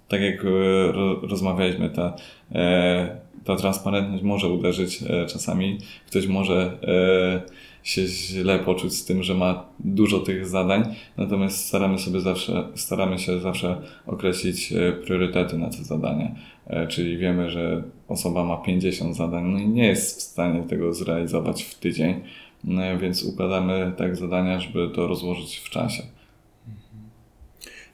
tak 0.09 0.21
jak 0.21 0.45
e, 0.45 0.49
ro- 0.93 1.21
rozmawialiśmy, 1.23 1.91
ta, 1.91 2.17
e, 2.53 3.17
ta 3.45 3.57
transparentność 3.57 4.23
może 4.23 4.49
uderzyć 4.49 5.03
e, 5.03 5.27
czasami. 5.27 5.79
Ktoś 6.07 6.27
może 6.27 6.79
e, 6.83 7.65
się 7.87 8.07
źle 8.07 8.59
poczuć 8.59 8.94
z 8.94 9.05
tym, 9.05 9.22
że 9.22 9.35
ma 9.35 9.68
dużo 9.79 10.20
tych 10.20 10.46
zadań, 10.46 10.94
natomiast 11.16 11.66
staramy 11.66 11.99
sobie 11.99 12.20
zawsze, 12.20 12.68
staramy 12.75 13.18
się 13.18 13.40
zawsze 13.40 13.83
określić 14.07 14.72
e, 14.72 14.92
priorytety 14.92 15.59
na 15.59 15.70
te 15.70 15.85
zadania. 15.85 16.35
E, 16.66 16.87
Czyli 16.87 17.18
wiemy, 17.18 17.51
że 17.51 17.83
osoba 18.09 18.44
ma 18.44 18.57
50 18.57 19.16
zadań, 19.16 19.44
no 19.44 19.59
i 19.59 19.68
nie 19.68 19.87
jest 19.87 20.18
w 20.18 20.22
stanie 20.22 20.62
tego 20.62 20.94
zrealizować 20.94 21.62
w 21.62 21.75
tydzień, 21.75 22.20
no, 22.64 22.99
więc 22.99 23.25
układamy 23.25 23.92
tak 23.96 24.16
zadania, 24.16 24.61
żeby 24.61 24.90
to 24.94 25.07
rozłożyć 25.07 25.57
w 25.57 25.70
czasie. 25.70 26.03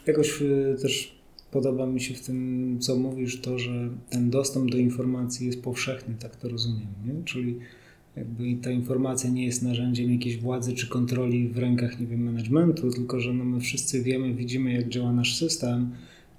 Jakoś 0.06 0.42
y, 0.42 0.76
też 0.82 1.14
podoba 1.50 1.86
mi 1.86 2.00
się 2.00 2.14
w 2.14 2.22
tym, 2.22 2.78
co 2.80 2.96
mówisz, 2.96 3.40
to, 3.40 3.58
że 3.58 3.88
ten 4.10 4.30
dostęp 4.30 4.70
do 4.70 4.78
informacji 4.78 5.46
jest 5.46 5.62
powszechny, 5.62 6.14
tak 6.20 6.36
to 6.36 6.48
rozumiem, 6.48 6.88
nie? 7.06 7.24
Czyli 7.24 7.58
jakby 8.16 8.54
ta 8.62 8.70
informacja 8.70 9.30
nie 9.30 9.44
jest 9.44 9.62
narzędziem 9.62 10.12
jakiejś 10.12 10.36
władzy 10.36 10.72
czy 10.72 10.88
kontroli 10.88 11.48
w 11.48 11.58
rękach, 11.58 12.00
nie 12.00 12.06
wiem, 12.06 12.24
managementu, 12.24 12.90
tylko 12.90 13.20
że 13.20 13.32
no 13.32 13.44
my 13.44 13.60
wszyscy 13.60 14.02
wiemy, 14.02 14.34
widzimy, 14.34 14.72
jak 14.72 14.88
działa 14.88 15.12
nasz 15.12 15.38
system 15.38 15.90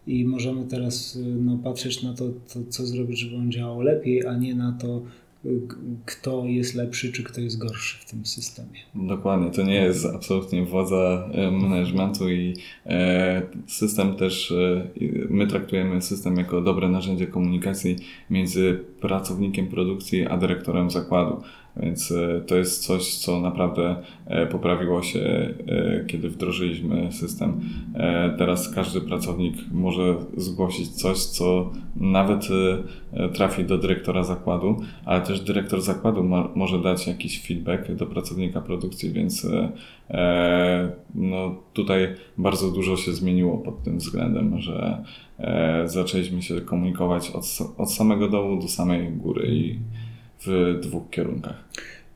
i 0.07 0.25
możemy 0.25 0.65
teraz 0.65 1.15
y, 1.15 1.19
no, 1.19 1.57
patrzeć 1.63 2.03
na 2.03 2.13
to, 2.13 2.29
to, 2.53 2.59
co 2.69 2.85
zrobić, 2.85 3.19
żeby 3.19 3.35
on 3.35 3.51
działał 3.51 3.81
lepiej, 3.81 4.25
a 4.25 4.37
nie 4.37 4.55
na 4.55 4.71
to, 4.71 5.01
y, 5.45 5.61
kto 6.05 6.45
jest 6.45 6.75
lepszy, 6.75 7.11
czy 7.11 7.23
kto 7.23 7.41
jest 7.41 7.57
gorszy 7.57 7.97
w 8.01 8.11
tym 8.11 8.25
systemie. 8.25 8.79
Dokładnie, 8.95 9.51
to 9.51 9.63
nie 9.63 9.75
jest 9.75 10.05
absolutnie 10.05 10.65
władza 10.65 11.29
e, 11.31 11.51
managementu 11.51 12.29
i 12.29 12.53
e, 12.85 13.41
system 13.67 14.15
też, 14.15 14.51
e, 14.51 14.87
my 15.29 15.47
traktujemy 15.47 16.01
system 16.01 16.37
jako 16.37 16.61
dobre 16.61 16.89
narzędzie 16.89 17.27
komunikacji 17.27 17.95
między 18.29 18.79
pracownikiem 19.01 19.67
produkcji 19.67 20.25
a 20.25 20.37
dyrektorem 20.37 20.89
zakładu. 20.89 21.41
Więc 21.77 22.11
e, 22.11 22.41
to 22.41 22.55
jest 22.55 22.85
coś, 22.85 23.15
co 23.15 23.39
naprawdę 23.39 23.95
e, 24.25 24.47
poprawiło 24.47 25.01
się, 25.01 25.19
e, 25.19 26.05
kiedy 26.07 26.29
wdrożyliśmy 26.29 27.11
system. 27.11 27.61
Teraz 28.37 28.69
każdy 28.69 29.01
pracownik 29.01 29.55
może 29.71 30.15
zgłosić 30.37 30.89
coś, 30.89 31.17
co 31.17 31.71
nawet 31.95 32.47
trafi 33.33 33.63
do 33.63 33.77
dyrektora 33.77 34.23
zakładu, 34.23 34.81
ale 35.05 35.21
też 35.21 35.41
dyrektor 35.41 35.81
zakładu 35.81 36.23
ma, 36.23 36.49
może 36.55 36.81
dać 36.81 37.07
jakiś 37.07 37.47
feedback 37.47 37.91
do 37.91 38.05
pracownika 38.05 38.61
produkcji, 38.61 39.11
więc 39.11 39.47
no, 41.15 41.55
tutaj 41.73 42.07
bardzo 42.37 42.71
dużo 42.71 42.97
się 42.97 43.13
zmieniło 43.13 43.57
pod 43.57 43.83
tym 43.83 43.97
względem, 43.97 44.59
że 44.59 45.03
zaczęliśmy 45.85 46.41
się 46.41 46.61
komunikować 46.61 47.31
od, 47.31 47.45
od 47.77 47.93
samego 47.93 48.29
dołu 48.29 48.61
do 48.61 48.67
samej 48.67 49.11
góry 49.11 49.47
i 49.47 49.79
w 50.45 50.79
dwóch 50.81 51.09
kierunkach. 51.09 51.69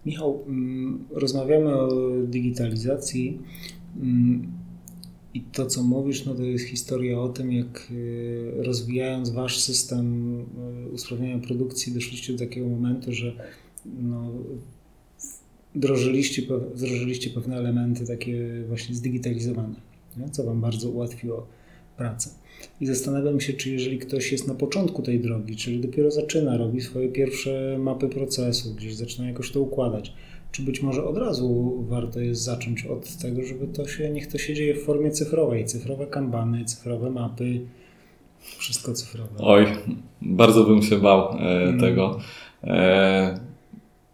Michał, 0.06 0.44
mm, 0.48 1.06
rozmawiamy 1.12 1.76
o 1.76 2.12
digitalizacji 2.24 3.40
mm, 4.02 4.48
i 5.34 5.42
to, 5.42 5.66
co 5.66 5.84
mówisz, 5.84 6.26
no 6.26 6.36
to 6.36 6.44
jest 6.44 6.66
historia 6.66 7.20
o 7.20 7.30
tym, 7.30 7.52
jak 7.52 7.88
y, 7.92 8.52
rozwijając 8.58 9.30
wasz 9.30 9.60
system 9.60 10.36
y, 10.88 10.90
usprawniania 10.92 11.40
produkcji, 11.40 11.94
doszliście 11.94 12.34
do 12.34 12.40
takiego 12.40 12.68
momentu, 12.68 13.13
że 13.13 13.34
no, 13.86 14.32
wdrożyliście, 15.76 16.42
wdrożyliście 16.74 17.30
pewne 17.30 17.58
elementy 17.58 18.08
takie 18.08 18.63
właśnie 18.68 18.96
zdigitalizowane, 18.96 19.76
nie? 20.18 20.30
co 20.30 20.44
wam 20.44 20.62
bardzo 20.62 20.90
ułatwiło 20.90 21.48
pracę. 21.98 22.30
I 22.82 22.86
zastanawiam 22.86 23.39
się, 23.39 23.54
czy 23.54 23.70
jeżeli 23.70 23.98
ktoś 24.00 24.32
jest 24.32 24.48
na 24.48 24.54
początku 24.54 25.02
tej 25.02 25.20
drogi, 25.20 25.56
czyli 25.56 25.80
dopiero 25.80 26.12
zaczyna, 26.12 26.58
robi 26.58 26.82
swoje 26.82 27.10
pierwsze 27.10 27.78
mapy 27.80 28.10
procesu, 28.10 28.74
gdzieś 28.76 28.96
zaczyna 28.96 29.28
jakoś 29.28 29.52
to 29.52 29.62
układać, 29.62 30.13
czy 30.52 30.62
być 30.62 30.82
może 30.82 31.04
od 31.04 31.17
razu 31.17 31.74
warto 31.89 32.20
jest 32.20 32.41
zacząć 32.41 32.86
od 32.86 33.17
tego, 33.17 33.43
żeby 33.43 33.67
to 33.67 33.88
się, 33.88 34.10
niech 34.10 34.28
to 34.28 34.38
się 34.38 34.54
dzieje 34.54 34.74
w 34.76 34.84
formie 34.84 35.12
cyfrowej, 35.12 35.65
cyfrowe 35.65 36.08
kanbany, 36.08 36.65
cyfrowe 36.65 37.10
mapy, 37.10 37.62
wszystko 38.58 38.93
cyfrowe. 38.93 39.30
Oj, 39.39 39.65
bardzo 40.22 40.63
bym 40.63 40.82
się 40.82 40.98
bał 40.98 41.20
e, 41.32 41.63
Mm. 41.63 41.80
tego. 41.80 42.20
E, 42.63 43.39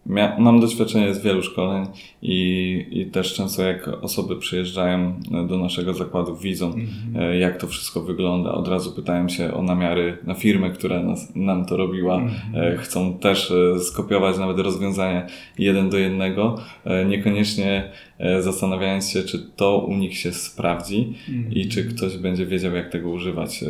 mia- 0.06 0.38
mam 0.38 0.60
doświadczenie 0.60 1.14
z 1.14 1.22
wielu 1.22 1.42
szkoleń 1.42 1.86
i, 2.22 2.86
i 2.90 3.06
też 3.06 3.34
często 3.34 3.62
jak 3.62 3.88
osoby 3.88 4.36
przyjeżdżają 4.36 5.20
do 5.48 5.58
naszego 5.58 5.94
zakładu, 5.94 6.36
widzą 6.36 6.66
Mhm. 6.66 7.30
e, 7.30 7.38
jak 7.38 7.60
to 7.60 7.66
wszystko 7.66 8.00
wygląda, 8.00 8.52
od 8.52 8.68
razu 8.68 8.92
pytają 8.92 9.28
się 9.28 9.54
o 9.54 9.62
namiary 9.62 10.18
na 10.24 10.34
firmę, 10.34 10.70
która 10.70 11.02
nas, 11.02 11.32
nam 11.36 11.64
to 11.66 11.76
robiła. 11.76 12.16
Mhm. 12.16 12.64
E, 12.74 12.76
chcą 12.76 13.18
też 13.18 13.50
e, 13.50 13.80
skopiować 13.80 14.38
nawet 14.38 14.58
rozwiązanie 14.58 15.26
jeden 15.58 15.90
do 15.90 15.98
jednego, 15.98 16.56
e, 16.84 17.04
niekoniecznie 17.04 17.90
e, 18.18 18.42
zastanawiając 18.42 19.10
się, 19.10 19.22
czy 19.22 19.38
to 19.56 19.78
u 19.78 19.96
nich 19.96 20.16
się 20.18 20.32
sprawdzi 20.32 21.14
Mhm. 21.28 21.54
i 21.54 21.68
czy 21.68 21.84
ktoś 21.84 22.16
będzie 22.16 22.46
wiedział, 22.46 22.74
jak 22.74 22.88
tego 22.92 23.10
używać. 23.10 23.62
E, 23.62 23.66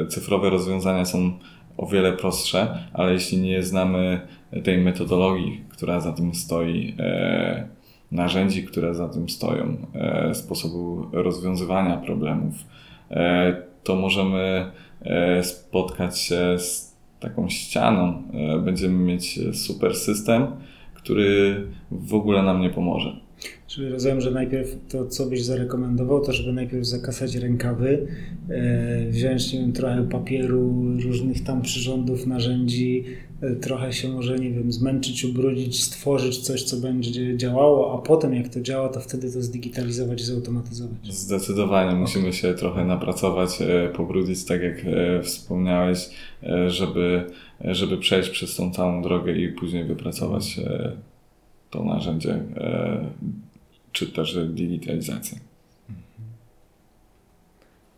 e, 0.00 0.06
Cyfrowe 0.06 0.50
rozwiązania 0.50 1.04
są 1.04 1.32
o 1.76 1.86
wiele 1.86 2.12
prostsze, 2.12 2.78
ale 2.92 3.12
jeśli 3.12 3.38
nie 3.38 3.62
znamy 3.62 4.20
tej 4.64 4.78
metodologii, 4.78 5.64
która 5.68 6.00
za 6.00 6.12
tym 6.12 6.34
stoi, 6.34 6.94
e, 6.98 7.68
narzędzi, 8.12 8.64
które 8.64 8.94
za 8.94 9.08
tym 9.08 9.28
stoją, 9.28 9.76
e, 9.94 10.34
sposobu 10.34 11.06
rozwiązywania 11.12 11.96
problemów, 11.96 12.54
e, 13.10 13.62
to 13.84 13.96
możemy 13.96 14.70
spotkać 15.42 16.18
się 16.18 16.58
z 16.58 16.96
taką 17.20 17.48
ścianą. 17.48 18.22
Będziemy 18.64 19.04
mieć 19.04 19.40
super 19.52 19.94
system, 19.94 20.46
który 20.94 21.66
w 21.90 22.14
ogóle 22.14 22.42
nam 22.42 22.60
nie 22.60 22.70
pomoże. 22.70 23.16
Czyli 23.66 23.88
rozumiem, 23.88 24.20
że 24.20 24.30
najpierw 24.30 24.76
to, 24.88 25.06
co 25.06 25.26
byś 25.26 25.44
zarekomendował, 25.44 26.24
to 26.24 26.32
żeby 26.32 26.52
najpierw 26.52 26.86
zakasać 26.86 27.34
rękawy, 27.34 28.06
e, 28.48 29.10
wziąć 29.10 29.52
nie 29.52 29.60
wiem, 29.60 29.72
trochę 29.72 30.08
papieru, 30.08 30.92
różnych 31.04 31.44
tam 31.44 31.62
przyrządów, 31.62 32.26
narzędzi, 32.26 33.04
e, 33.42 33.54
trochę 33.54 33.92
się 33.92 34.08
może, 34.08 34.38
nie 34.38 34.50
wiem, 34.50 34.72
zmęczyć, 34.72 35.24
ubrudzić, 35.24 35.84
stworzyć 35.84 36.38
coś, 36.38 36.62
co 36.62 36.76
będzie 36.76 37.36
działało, 37.36 37.98
a 37.98 38.06
potem 38.06 38.34
jak 38.34 38.48
to 38.48 38.60
działa, 38.60 38.88
to 38.88 39.00
wtedy 39.00 39.32
to 39.32 39.42
zdigitalizować 39.42 40.20
i 40.20 40.24
zautomatyzować. 40.24 41.14
Zdecydowanie 41.14 41.96
musimy 41.96 42.32
się 42.32 42.54
trochę 42.54 42.84
napracować, 42.84 43.62
e, 43.62 43.88
pobrudzić, 43.88 44.44
tak 44.44 44.62
jak 44.62 44.86
wspomniałeś, 45.22 46.10
żeby, 46.66 47.24
żeby 47.64 47.98
przejść 47.98 48.30
przez 48.30 48.56
tą 48.56 48.72
całą 48.72 49.02
drogę 49.02 49.32
i 49.32 49.48
później 49.48 49.84
wypracować 49.84 50.60
to 51.70 51.84
narzędzie, 51.84 52.34
e, 52.56 53.10
czy 53.92 54.06
też 54.06 54.38
digitalizację. 54.48 55.38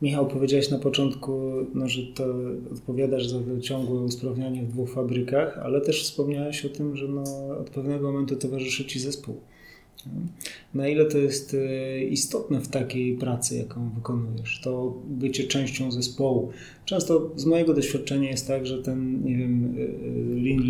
Michał, 0.03 0.27
powiedziałeś 0.27 0.71
na 0.71 0.79
początku, 0.79 1.53
no, 1.75 1.89
że 1.89 2.03
to 2.03 2.25
odpowiadasz 2.73 3.29
za 3.29 3.39
ciągłe 3.61 4.01
usprawnianie 4.01 4.63
w 4.63 4.69
dwóch 4.69 4.91
fabrykach, 4.91 5.59
ale 5.59 5.81
też 5.81 6.03
wspomniałeś 6.03 6.65
o 6.65 6.69
tym, 6.69 6.97
że 6.97 7.09
no, 7.09 7.23
od 7.61 7.71
pewnego 7.71 8.13
momentu 8.13 8.37
towarzyszy 8.37 8.85
Ci 8.85 9.01
zespół. 9.01 9.41
Na 10.75 10.89
ile 10.89 11.05
to 11.05 11.19
jest 11.19 11.55
e, 11.55 12.05
istotne 12.05 12.61
w 12.61 12.69
takiej 12.69 13.17
pracy, 13.17 13.57
jaką 13.57 13.91
wykonujesz, 13.91 14.61
to 14.65 14.97
bycie 15.07 15.45
częścią 15.45 15.93
zespołu. 15.93 16.51
Często 16.85 17.31
z 17.37 17.45
mojego 17.45 17.75
doświadczenia 17.75 18.31
jest 18.31 18.47
tak, 18.47 18.67
że 18.67 18.83
ten, 18.83 19.25
nie 19.25 19.37
wiem, 19.37 19.75
e, 19.79 19.92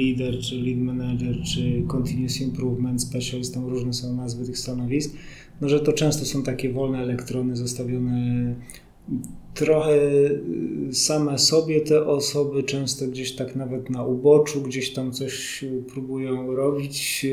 leader, 0.05 0.39
czy 0.39 0.57
lead 0.57 0.79
manager, 0.79 1.43
czy 1.43 1.83
continuous 1.89 2.41
improvement 2.41 3.03
specialist, 3.03 3.55
tam 3.55 3.67
różne 3.67 3.93
są 3.93 4.17
nazwy 4.17 4.47
tych 4.47 4.59
stanowisk, 4.59 5.17
no 5.61 5.69
że 5.69 5.81
to 5.81 5.93
często 5.93 6.25
są 6.25 6.43
takie 6.43 6.73
wolne 6.73 6.99
elektrony 6.99 7.57
zostawione 7.57 8.55
trochę 9.55 10.01
same 10.93 11.39
sobie 11.39 11.81
te 11.81 12.07
osoby, 12.07 12.63
często 12.63 13.07
gdzieś 13.07 13.33
tak 13.33 13.57
nawet 13.57 13.91
na 13.91 14.05
uboczu, 14.05 14.63
gdzieś 14.63 14.93
tam 14.93 15.13
coś 15.13 15.65
próbują 15.93 16.55
robić, 16.55 17.27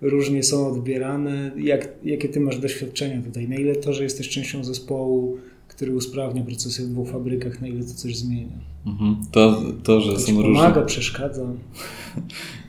różnie 0.00 0.42
są 0.42 0.68
odbierane. 0.68 1.52
Jak, 1.58 1.88
jakie 2.04 2.28
ty 2.28 2.40
masz 2.40 2.58
doświadczenia 2.58 3.22
tutaj? 3.22 3.48
Na 3.48 3.56
ile 3.56 3.76
to, 3.76 3.92
że 3.92 4.02
jesteś 4.02 4.28
częścią 4.28 4.64
zespołu, 4.64 5.38
który 5.76 5.94
usprawnia 5.94 6.42
procesy 6.42 6.86
w 6.86 6.90
dwóch 6.90 7.08
fabrykach, 7.08 7.60
na 7.60 7.68
ile 7.68 7.84
to 7.84 7.94
coś 7.94 8.16
zmienia? 8.16 8.58
Mhm. 8.86 9.16
To, 9.32 9.62
to, 9.82 10.00
że 10.00 10.12
To 10.12 10.18
są 10.20 10.26
ci 10.26 10.32
różne. 10.32 10.44
pomaga, 10.54 10.82
przeszkadza. 10.82 11.42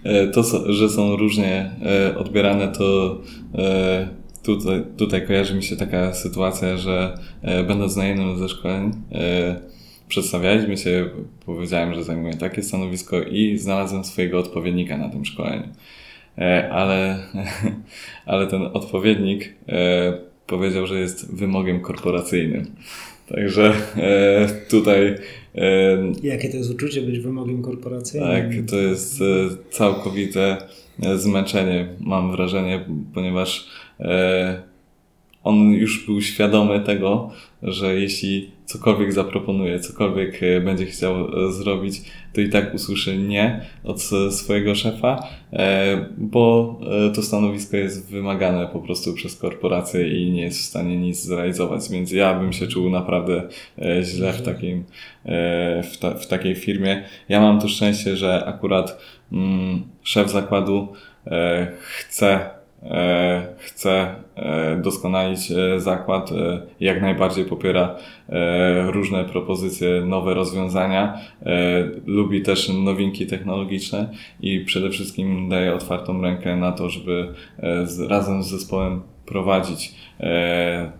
E, 0.03 0.27
To, 0.27 0.43
że 0.73 0.89
są 0.89 1.15
różnie 1.15 1.71
e, 1.85 2.17
odbierane, 2.17 2.67
to 2.67 3.17
e, 3.55 4.09
tutaj, 4.43 4.83
tutaj 4.97 5.27
kojarzy 5.27 5.55
mi 5.55 5.63
się 5.63 5.75
taka 5.75 6.13
sytuacja, 6.13 6.77
że 6.77 7.17
będąc 7.67 7.95
na 7.95 8.05
jednym 8.05 8.37
ze 8.37 8.49
szkoleń, 8.49 8.91
przedstawialiśmy 10.07 10.77
się, 10.77 11.09
powiedziałem, 11.45 11.93
że 11.93 12.03
zajmuję 12.03 12.33
takie 12.33 12.63
stanowisko 12.63 13.21
i 13.21 13.57
znalazłem 13.57 14.03
swojego 14.05 14.39
odpowiednika 14.39 14.97
na 14.97 15.09
tym 15.09 15.25
szkoleniu. 15.25 15.67
Ale, 16.71 17.19
ale 18.25 18.47
ten 18.47 18.61
odpowiednik 18.73 19.55
powiedział, 20.47 20.87
że 20.87 20.99
jest 20.99 21.35
wymogiem 21.35 21.79
korporacyjnym. 21.81 22.65
Także 23.29 23.73
e, 23.97 24.49
tutaj 24.69 25.15
e, 25.55 25.97
Jakie 26.23 26.49
to 26.49 26.57
jest 26.57 26.71
uczucie 26.71 27.01
być 27.01 27.19
wymogiem 27.19 27.61
korporacyjnym? 27.61 28.29
tak, 28.29 28.69
to 28.69 28.75
jest 28.75 29.21
e, 29.21 29.25
całkowite 29.71 30.57
e, 31.03 31.17
zmęczenie, 31.17 31.87
mam 31.99 32.31
wrażenie, 32.31 32.85
ponieważ 33.13 33.67
e, 33.99 34.61
on 35.43 35.71
już 35.71 36.05
był 36.05 36.21
świadomy 36.21 36.79
tego, 36.79 37.31
że 37.63 37.95
jeśli 37.95 38.51
cokolwiek 38.65 39.13
zaproponuje, 39.13 39.79
cokolwiek 39.79 40.43
e, 40.43 40.61
będzie 40.61 40.85
chciał 40.85 41.15
e, 41.47 41.51
zrobić, 41.51 42.01
to 42.33 42.41
i 42.41 42.49
tak 42.49 42.73
usłyszy 42.73 43.17
nie 43.17 43.61
od 43.83 43.97
s- 43.97 44.39
swojego 44.39 44.75
szefa, 44.75 45.27
e, 45.53 46.05
bo 46.17 46.75
e, 47.09 47.11
to 47.13 47.21
stanowisko 47.21 47.77
jest 47.77 48.11
wymagane 48.11 48.67
po 48.73 48.79
prostu 48.79 49.13
przez 49.13 49.35
korporację 49.35 50.07
i 50.23 50.31
nie 50.31 50.41
jest 50.41 50.59
w 50.59 50.63
stanie 50.65 50.97
nic 50.97 51.23
zrealizować. 51.23 51.89
Więc 51.91 52.11
ja 52.11 52.39
bym 52.39 52.53
się 52.53 52.67
czuł 52.67 52.89
naprawdę 52.89 53.43
e, 53.81 54.03
źle 54.03 54.33
w, 54.33 54.41
takim, 54.41 54.83
e, 55.25 55.83
w, 55.83 55.97
ta, 55.97 56.13
w 56.13 56.27
takiej 56.27 56.55
firmie. 56.55 57.03
Ja 57.29 57.41
mam 57.41 57.59
to 57.61 57.67
szczęście, 57.67 58.17
że 58.17 58.45
akurat 58.45 58.99
mm, 59.31 59.83
szef 60.03 60.29
zakładu 60.31 60.87
e, 61.27 61.67
chce 61.79 62.27
e, 62.33 62.56
chce 63.57 64.15
e, 64.35 64.81
doskonalić 64.83 65.51
e, 65.51 65.79
zakład, 65.79 66.31
e, 66.31 66.61
jak 66.79 67.01
najbardziej 67.01 67.45
popiera 67.45 67.95
e, 68.29 68.91
różne 68.91 69.25
propozycje, 69.25 70.01
nowe 70.05 70.33
rozwiązania, 70.33 71.17
e, 71.45 71.49
lubi 72.05 72.41
też 72.41 72.69
nowinki 72.69 73.27
technologiczne 73.27 74.09
i 74.41 74.59
przede 74.59 74.89
wszystkim 74.89 75.49
daje 75.49 75.73
otwartą 75.73 76.21
rękę 76.21 76.55
na 76.55 76.71
to, 76.71 76.89
żeby 76.89 77.33
e, 77.59 77.85
razem 78.07 78.43
z 78.43 78.47
zespołem 78.47 79.01
prowadzić 79.27 79.95
e, 80.19 80.91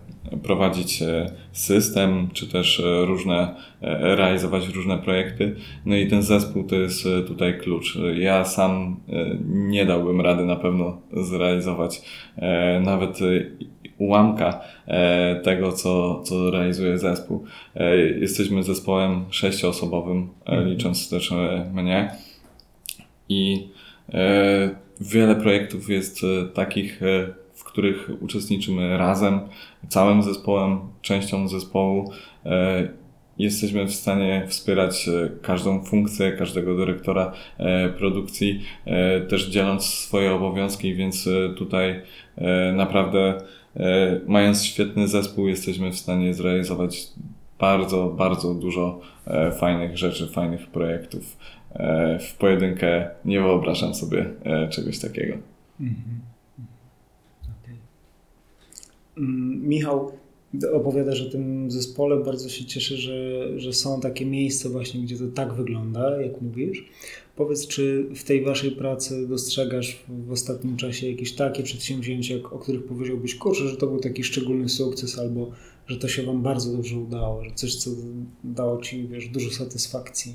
prowadzić 0.42 1.02
e, 1.02 1.32
system, 1.52 2.28
czy 2.32 2.48
też 2.48 2.80
e, 2.80 3.06
różne, 3.06 3.54
realizować 4.00 4.68
różne 4.68 4.98
projekty. 4.98 5.56
No 5.86 5.96
i 5.96 6.06
ten 6.06 6.22
zespół 6.22 6.64
to 6.64 6.76
jest 6.76 7.04
tutaj 7.26 7.58
klucz. 7.58 7.98
Ja 8.14 8.44
sam 8.44 8.96
nie 9.48 9.86
dałbym 9.86 10.20
rady 10.20 10.44
na 10.44 10.56
pewno 10.56 11.00
zrealizować 11.12 12.02
nawet 12.82 13.18
ułamka 13.98 14.60
tego, 15.42 15.72
co, 15.72 16.22
co 16.22 16.50
realizuje 16.50 16.98
zespół. 16.98 17.44
Jesteśmy 18.20 18.62
zespołem 18.62 19.24
sześcioosobowym, 19.30 20.28
e, 20.46 20.64
licząc 20.64 21.10
też 21.10 21.32
mnie. 21.72 22.10
I 23.28 23.68
wiele 25.00 25.36
projektów 25.36 25.90
jest 25.90 26.20
takich, 26.54 27.00
których 27.68 28.10
uczestniczymy 28.20 28.98
razem, 28.98 29.40
całym 29.88 30.22
zespołem, 30.22 30.80
częścią 31.02 31.48
zespołu. 31.48 32.12
E, 32.46 32.88
jesteśmy 33.38 33.86
w 33.86 33.94
stanie 33.94 34.44
wspierać 34.48 35.08
e, 35.08 35.30
każdą 35.42 35.84
funkcję, 35.84 36.32
każdego 36.32 36.76
dyrektora 36.76 37.32
e, 37.58 37.88
produkcji, 37.88 38.62
też 39.28 39.48
dzieląc 39.48 39.84
swoje 39.84 40.32
obowiązki, 40.32 40.94
więc 40.94 41.28
tutaj 41.56 42.02
naprawdę 42.74 43.42
mając 44.26 44.64
świetny 44.64 45.08
zespół, 45.08 45.48
jesteśmy 45.48 45.90
w 45.90 45.96
stanie 45.96 46.34
zrealizować 46.34 47.08
bardzo, 47.58 48.06
bardzo 48.06 48.54
dużo 48.54 49.00
fajnych 49.58 49.98
rzeczy, 49.98 50.28
fajnych 50.28 50.66
projektów. 50.66 51.36
W 52.20 52.36
pojedynkę 52.38 53.10
nie 53.24 53.40
wyobrażam 53.40 53.94
sobie 53.94 54.26
czegoś 54.70 54.98
takiego. 54.98 55.34
Mm, 55.80 55.94
Michał, 59.62 60.12
opowiadasz 60.72 61.22
o 61.22 61.30
tym 61.30 61.70
zespole, 61.70 62.16
bardzo 62.16 62.48
się 62.48 62.64
cieszę, 62.64 62.96
że, 62.96 63.48
że 63.60 63.72
są 63.72 64.00
takie 64.00 64.26
miejsca 64.26 64.68
właśnie, 64.68 65.00
gdzie 65.00 65.16
to 65.16 65.26
tak 65.34 65.54
wygląda, 65.54 66.22
jak 66.22 66.40
mówisz. 66.42 66.84
Powiedz, 67.36 67.66
czy 67.66 68.06
w 68.14 68.24
tej 68.24 68.44
waszej 68.44 68.70
pracy 68.70 69.28
dostrzegasz 69.28 70.04
w, 70.08 70.32
ostatnim 70.32 70.76
czasie 70.76 71.10
jakieś 71.10 71.32
takie 71.32 71.62
przedsięwzięcia, 71.62 72.34
o 72.50 72.58
których 72.58 72.84
powiedziałbyś, 72.84 73.34
kurczę, 73.34 73.68
że 73.68 73.76
to 73.76 73.86
był 73.86 74.00
taki 74.00 74.24
szczególny 74.24 74.68
sukces, 74.68 75.18
albo 75.18 75.50
że 75.86 75.96
to 75.96 76.08
się 76.08 76.22
wam 76.22 76.42
bardzo 76.42 76.72
dobrze 76.72 76.98
udało, 76.98 77.44
że 77.44 77.50
coś, 77.54 77.76
co 77.76 77.90
dało 78.44 78.82
ci, 78.82 79.08
wiesz, 79.08 79.28
dużo 79.28 79.50
satysfakcji. 79.50 80.34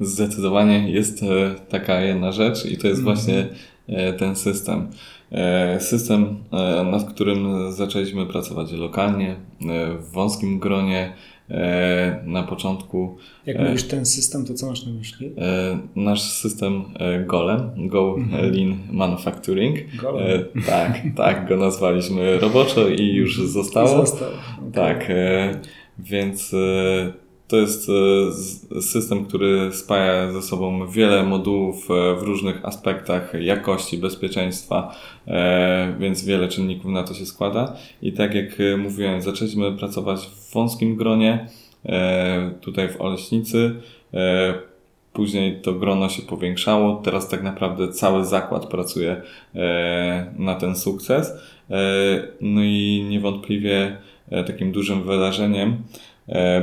Zdecydowanie 0.00 0.92
jest 0.92 1.22
e, 1.22 1.54
taka 1.68 2.00
jedna 2.00 2.32
rzecz 2.32 2.66
i 2.66 2.78
to 2.78 2.88
jest 2.88 3.00
Mhm. 3.00 3.16
właśnie 3.16 3.48
e, 3.86 4.12
ten 4.12 4.36
system. 4.36 4.88
E, 5.32 5.80
System, 5.80 6.36
e, 6.52 6.84
nad 6.84 7.04
którym 7.04 7.72
zaczęliśmy 7.72 8.26
pracować 8.26 8.72
lokalnie, 8.72 9.30
e, 9.30 9.36
w 9.98 10.10
wąskim 10.12 10.58
gronie. 10.58 11.12
Na 12.26 12.42
początku 12.42 13.16
Jak 13.46 13.58
mówisz 13.58 13.82
ten 13.84 14.06
system, 14.06 14.44
to 14.46 14.54
co 14.54 14.66
masz 14.66 14.86
na 14.86 14.92
myśli? 14.92 15.32
nasz 15.96 16.22
system 16.22 16.84
Golem, 17.26 17.88
Go 17.88 18.14
Mhm. 18.18 18.52
Lean 18.54 18.78
Manufacturing. 18.90 19.78
Golem. 19.96 20.44
Tak, 20.66 21.02
tak 21.16 21.48
go 21.48 21.56
nazwaliśmy 21.56 22.38
roboczo 22.38 22.88
i 22.88 23.14
już 23.14 23.48
zostało. 23.48 23.88
I 23.88 24.06
został. 24.06 24.28
Tak, 24.72 25.08
więc 25.98 26.54
to 27.54 27.60
jest 27.60 27.88
e, 28.76 28.82
system, 28.82 29.24
który 29.24 29.72
spaja 29.72 30.32
ze 30.32 30.42
sobą 30.42 30.86
wiele 30.86 31.22
modułów 31.22 31.88
w 32.18 32.22
różnych 32.22 32.64
aspektach 32.64 33.32
jakości, 33.40 33.98
bezpieczeństwa, 33.98 34.94
więc 35.98 36.24
wiele 36.24 36.48
czynników 36.48 36.90
na 36.90 37.02
to 37.02 37.14
się 37.14 37.26
składa. 37.26 37.76
I 38.02 38.12
tak 38.12 38.34
jak 38.34 38.46
mówiłem, 38.78 39.22
zaczęliśmy 39.22 39.72
pracować 39.72 40.20
w 40.20 40.54
wąskim 40.54 40.96
gronie, 40.96 41.48
tutaj 42.60 42.88
w 42.88 43.00
Oleśnicy. 43.00 43.74
Później 45.12 45.60
to 45.62 45.72
grono 45.72 46.08
się 46.08 46.22
powiększało. 46.22 47.02
Teraz 47.04 47.28
tak 47.28 47.42
naprawdę 47.42 47.88
cały 47.88 48.24
zakład 48.24 48.66
pracuje 48.66 49.22
na 50.38 50.54
ten 50.54 50.76
sukces. 50.76 51.32
No 52.40 52.62
i 52.62 53.06
niewątpliwie 53.08 53.96
takim 54.46 54.72
dużym 54.72 55.02
wydarzeniem 55.02 55.76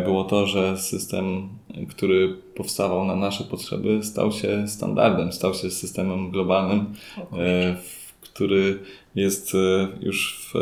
było 0.04 0.24
to, 0.24 0.48
że 0.48 0.78
system, 0.78 1.50
który 1.90 2.38
powstawał 2.56 3.06
na 3.06 3.16
nasze 3.16 3.44
potrzeby, 3.44 4.04
stał 4.04 4.32
się 4.32 4.68
standardem, 4.68 5.32
stał 5.34 5.54
się 5.54 5.72
systemem 5.72 6.32
globalnym, 6.32 6.94
który 8.22 8.80
jest 9.16 9.52
już 10.02 10.50
w, 10.54 10.60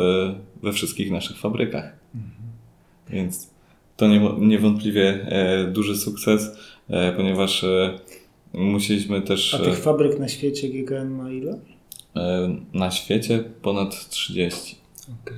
we 0.63 0.73
wszystkich 0.73 1.12
naszych 1.12 1.38
fabrykach. 1.38 1.93
Mhm. 2.15 2.33
Więc 3.09 3.49
to 3.97 4.07
niewątpliwie 4.39 5.25
duży 5.71 5.97
sukces, 5.97 6.57
ponieważ 7.15 7.65
musieliśmy 8.53 9.21
też. 9.21 9.53
A 9.53 9.59
tych 9.59 9.79
fabryk 9.79 10.19
na 10.19 10.27
świecie 10.27 10.69
GKN 10.69 11.09
ma 11.09 11.31
ile? 11.31 11.59
Na 12.73 12.91
świecie 12.91 13.43
ponad 13.62 14.09
30. 14.09 14.75
Okay. 15.23 15.38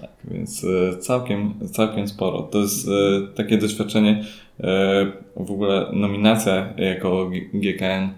Tak, 0.00 0.10
więc 0.24 0.64
e, 0.64 0.96
całkiem, 0.96 1.54
całkiem 1.72 2.08
sporo. 2.08 2.42
To 2.42 2.58
jest 2.58 2.88
e, 2.88 2.92
takie 3.34 3.58
doświadczenie, 3.58 4.24
e, 4.60 5.12
w 5.36 5.50
ogóle 5.50 5.86
nominacja 5.92 6.74
jako 6.76 7.30
GKN 7.54 8.08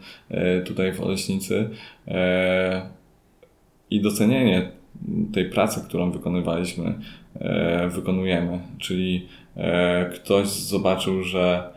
tutaj 0.67 0.93
w 0.93 1.01
Oleśnicy 1.01 1.71
i 3.91 4.01
docenienie 4.01 4.71
tej 5.33 5.51
pracy, 5.51 5.81
którą 5.88 6.11
wykonywaliśmy, 6.11 6.95
wykonujemy. 7.88 8.61
Czyli 8.79 9.29
ktoś 10.14 10.47
zobaczył, 10.47 11.23
że 11.23 11.71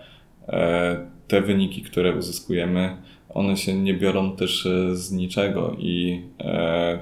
te 1.28 1.42
wyniki, 1.42 1.82
które 1.82 2.16
uzyskujemy, 2.16 2.98
one 3.30 3.58
się 3.58 3.74
nie 3.74 3.94
biorą 3.94 4.36
też 4.36 4.68
z 4.94 5.12
niczego 5.12 5.76
i 5.80 6.22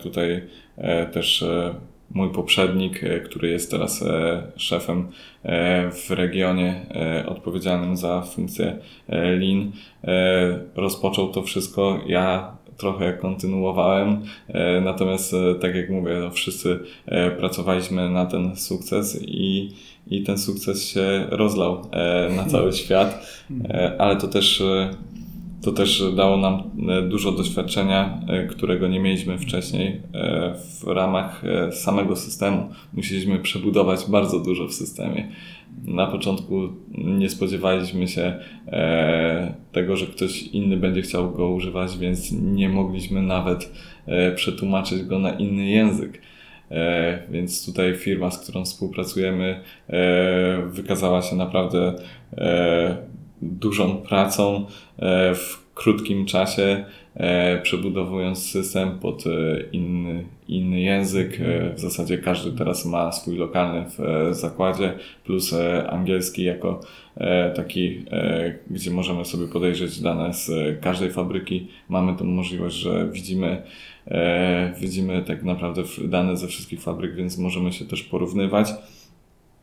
tutaj 0.02 0.42
też 1.12 1.46
mój 2.12 2.30
poprzednik, 2.30 3.04
e, 3.04 3.20
który 3.20 3.50
jest 3.50 3.72
teraz 3.72 4.02
e, 4.02 4.44
szefem 4.56 5.08
e, 5.44 5.92
w 5.92 6.12
regionie 6.12 6.86
odpowiedzialnym 7.28 7.98
za 7.98 8.22
funkcję 8.22 8.78
Lean, 9.08 9.72
rozpoczął 10.76 11.32
to 11.32 11.42
wszystko. 11.42 12.00
Ja 12.08 12.58
trochę 12.78 13.14
kontynuowałem, 13.14 14.22
natomiast 14.82 15.36
tak 15.62 15.76
jak 15.76 15.90
mówię, 15.90 16.14
no 16.20 16.32
wszyscy 16.32 16.80
pracowaliśmy 17.38 18.10
na 18.10 18.26
ten 18.26 18.56
sukces 18.56 19.20
i, 19.22 19.72
i 20.08 20.24
ten 20.24 20.38
sukces 20.38 20.90
się 20.90 21.28
rozlał 21.30 21.82
na 22.36 22.46
cały 22.46 22.74
świat, 22.74 23.28
ale 23.98 24.16
to 24.16 24.28
też 24.28 24.64
to 25.62 25.72
też 25.72 26.04
dało 26.16 26.38
nam 26.38 26.64
e, 26.90 27.02
dużo 27.02 27.32
doświadczenia, 27.32 28.22
e, 28.28 28.46
którego 28.46 28.88
nie 28.88 29.00
mieliśmy 29.00 29.38
wcześniej 29.38 30.02
e, 30.14 30.54
w 30.82 30.88
ramach 30.88 31.44
samego 31.72 32.16
systemu. 32.16 32.70
Musieliśmy 32.94 33.40
przebudować 33.40 34.06
bardzo 34.10 34.40
dużo 34.40 34.68
w 34.68 34.74
systemie. 34.74 35.28
Na 35.86 36.08
początku 36.08 36.70
nie 36.98 37.30
spodziewaliśmy 37.30 38.08
się 38.08 38.40
tego, 39.72 39.98
że 39.98 40.06
ktoś 40.06 40.44
inny 40.44 40.78
będzie 40.78 41.02
chciał 41.02 41.32
go 41.32 41.50
używać, 41.50 41.98
więc 41.98 42.32
nie 42.32 42.70
mogliśmy 42.70 43.22
nawet 43.22 43.72
przetłumaczyć 44.36 45.04
go 45.04 45.20
na 45.20 45.32
inny 45.32 45.66
język. 45.66 46.22
Więc 47.30 47.66
tutaj 47.66 47.96
firma, 47.96 48.32
z 48.32 48.40
którą 48.40 48.66
współpracujemy, 48.66 49.60
wykazała 50.66 51.22
się 51.22 51.36
naprawdę 51.36 51.94
dużą 53.42 53.98
pracą 53.98 54.66
e, 55.00 55.36
w 55.36 55.70
krótkim 55.74 56.26
czasie, 56.26 56.86
e, 57.16 57.62
przebudowując 57.62 58.52
system 58.52 59.00
pod 59.00 59.28
e, 59.28 59.30
inny, 59.72 60.26
inny 60.48 60.80
język. 60.80 61.40
W 61.76 61.80
zasadzie 61.80 62.18
każdy 62.18 62.58
teraz 62.58 62.86
ma 62.86 63.12
swój 63.12 63.38
lokalny 63.38 63.86
w 63.90 64.30
zakładzie, 64.36 64.94
plus 65.26 65.54
angielski 65.90 66.44
jako 66.44 66.82
taki, 67.56 68.06
gdzie 68.70 68.92
możemy 68.92 69.26
sobie 69.26 69.48
podejrzeć 69.48 70.02
dane 70.02 70.34
z 70.34 70.52
każdej 70.82 71.12
fabryki. 71.12 71.68
Mamy 71.90 72.16
tą 72.16 72.26
możliwość, 72.26 72.76
że 72.76 73.10
widzimy, 73.12 73.62
widzimy 74.82 75.24
tak 75.24 75.44
naprawdę 75.44 75.84
dane 76.08 76.38
ze 76.38 76.48
wszystkich 76.48 76.82
fabryk, 76.82 77.16
więc 77.16 77.38
możemy 77.38 77.72
się 77.72 77.86
też 77.86 78.04
porównywać. 78.04 78.70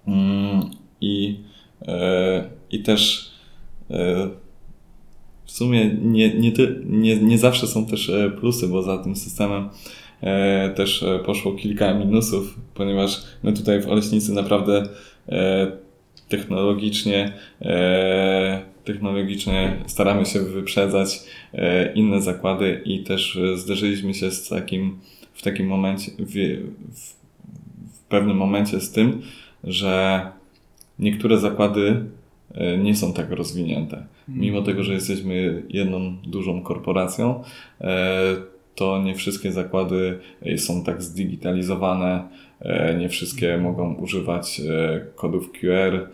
Mm, 0.06 0.70
I, 1.00 1.40
i 2.70 2.82
też 2.82 3.25
w 5.46 5.50
sumie 5.50 5.94
nie, 6.02 6.34
nie, 6.34 6.52
nie, 6.84 7.16
nie 7.16 7.38
zawsze 7.38 7.66
są 7.66 7.86
też 7.86 8.08
e, 8.10 8.30
plusy, 8.30 8.68
bo 8.68 8.82
za 8.82 8.98
tym 8.98 9.16
systemem 9.16 9.68
e, 10.20 10.70
też 10.70 11.04
poszło 11.26 11.52
kilka 11.52 11.94
minusów, 11.94 12.58
ponieważ 12.74 13.22
my 13.42 13.52
tutaj 13.52 13.82
w 13.82 13.88
Oleśnicy 13.88 14.32
naprawdę 14.32 14.88
technologicznie, 16.28 17.32
technologicznie 18.84 19.76
staramy 19.86 20.26
się 20.26 20.40
wyprzedzać 20.40 21.20
inne 21.94 22.22
zakłady 22.22 22.82
i 22.84 23.04
też 23.04 23.38
zderzyliśmy 23.54 24.14
się 24.14 24.30
z 24.30 24.48
takim, 24.48 24.98
w 25.34 25.42
takim 25.42 25.66
momencie, 25.66 26.12
w, 26.18 26.32
w 27.92 28.08
pewnym 28.08 28.36
momencie 28.36 28.80
z 28.80 28.92
tym, 28.92 29.22
że 29.64 30.26
niektóre 30.98 31.38
zakłady 31.38 31.96
E, 31.96 32.15
nie 32.78 32.96
są 32.96 33.12
tak 33.12 33.30
rozwinięte. 33.30 34.06
Mimo 34.28 34.62
tego, 34.62 34.82
że 34.82 34.92
jesteśmy 34.92 35.62
jedną 35.68 36.16
dużą 36.26 36.62
korporacją, 36.62 37.42
e, 37.80 38.36
to 38.74 39.02
nie 39.02 39.14
wszystkie 39.14 39.52
zakłady 39.52 40.18
są 40.56 40.84
tak 40.84 41.02
zdigitalizowane, 41.02 42.28
e, 42.60 42.98
nie 42.98 43.08
wszystkie 43.08 43.46
hmm. 43.46 43.62
mogą 43.62 43.94
używać 43.94 44.60
kodów 45.14 45.52
QR, 45.52 46.08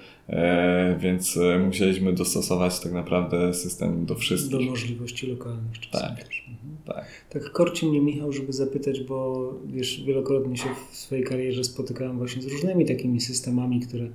więc 0.98 1.38
musieliśmy 1.66 2.12
dostosować 2.12 2.80
tak 2.80 2.92
naprawdę 2.92 3.54
system 3.54 4.06
do 4.06 4.14
wszystkich. 4.14 4.60
Do 4.60 4.70
możliwości 4.70 5.26
lokalnych 5.26 5.80
czasem 5.80 6.08
tak, 6.08 6.24
też. 6.24 6.44
Mhm. 6.48 6.76
Tak. 6.86 7.06
Tak 7.30 7.52
korci 7.52 7.86
mnie 7.86 8.00
Michał, 8.00 8.32
żeby 8.32 8.52
zapytać, 8.52 9.00
bo 9.00 9.50
wiesz, 9.66 10.04
wielokrotnie 10.04 10.56
się 10.56 10.68
w 10.90 10.96
swojej 10.96 11.24
karierze 11.24 11.64
spotykałem 11.64 12.18
właśnie 12.18 12.42
z 12.42 12.46
różnymi 12.46 12.86
takimi 12.86 13.20
systemami, 13.20 13.80
które 13.80 14.08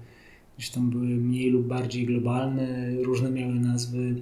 gdzieś 0.57 0.69
tam 0.69 0.89
były 0.89 1.05
mniej 1.05 1.49
lub 1.49 1.67
bardziej 1.67 2.05
globalne, 2.05 2.95
różne 3.03 3.31
miały 3.31 3.53
nazwy, 3.53 4.15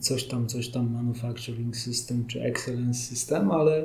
coś 0.00 0.24
tam, 0.24 0.46
coś 0.46 0.68
tam 0.68 0.92
Manufacturing 0.92 1.76
System 1.76 2.26
czy 2.26 2.42
Excellence 2.42 3.00
System, 3.00 3.50
ale 3.50 3.84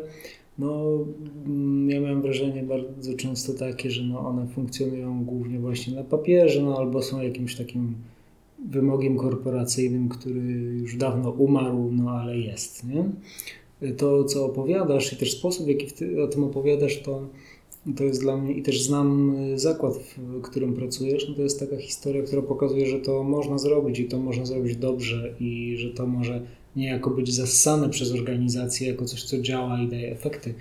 no, 0.60 0.97
mm, 1.45 1.89
ja 1.89 2.01
miałem 2.01 2.21
wrażenie 2.21 2.63
bardzo 2.63 3.13
często 3.13 3.53
takie, 3.53 3.91
że 3.91 4.03
no 4.03 4.19
one 4.19 4.47
funkcjonują 4.47 5.25
głównie 5.25 5.60
właśnie 5.60 5.95
na 5.95 6.03
papierze, 6.03 6.62
no 6.62 6.77
albo 6.77 7.01
są 7.01 7.21
jakimś 7.21 7.55
takim 7.55 7.95
wymogiem 8.65 9.17
korporacyjnym, 9.17 10.10
który 10.10 10.39
już 10.79 10.97
dawno 10.97 11.29
umarł, 11.29 11.91
no 11.91 12.12
ale 12.12 12.38
jest, 12.38 12.84
nie? 12.84 13.10
To, 13.97 14.23
co 14.23 14.45
opowiadasz 14.45 15.13
i 15.13 15.15
też 15.15 15.31
sposób, 15.31 15.65
w 15.65 15.69
jaki 15.69 15.91
ty 15.91 16.23
o 16.23 16.27
tym 16.27 16.43
opowiadasz, 16.43 17.01
to 17.01 17.27
to 17.93 18.03
jest 18.03 18.21
dla 18.21 18.37
mnie, 18.37 18.53
i 18.53 18.61
też 18.61 18.81
znam 18.81 19.35
y, 19.53 19.59
zakład, 19.59 19.93
w 20.17 20.41
którym 20.41 20.73
pracujesz, 20.73 21.29
no 21.29 21.35
to 21.35 21.41
jest 21.41 21.59
taka 21.59 21.77
historia, 21.77 22.23
która 22.23 22.41
pokazuje, 22.41 22.87
że 22.87 22.99
to 22.99 23.23
można 23.23 23.57
zrobić 23.57 23.99
i 23.99 24.05
to 24.05 24.19
można 24.19 24.45
zrobić 24.45 24.77
dobrze 24.77 25.35
i 25.39 25.75
że 25.77 25.89
to 25.89 26.07
może 26.07 26.41
niejako 26.75 27.09
być 27.09 27.33
zassane 27.33 27.89
przez 27.89 28.11
organizację 28.11 28.87
jako 28.87 29.05
coś, 29.05 29.23
co 29.23 29.41
działa 29.41 29.81
i 29.81 29.87
daje 29.87 30.11
efekty. 30.11 30.53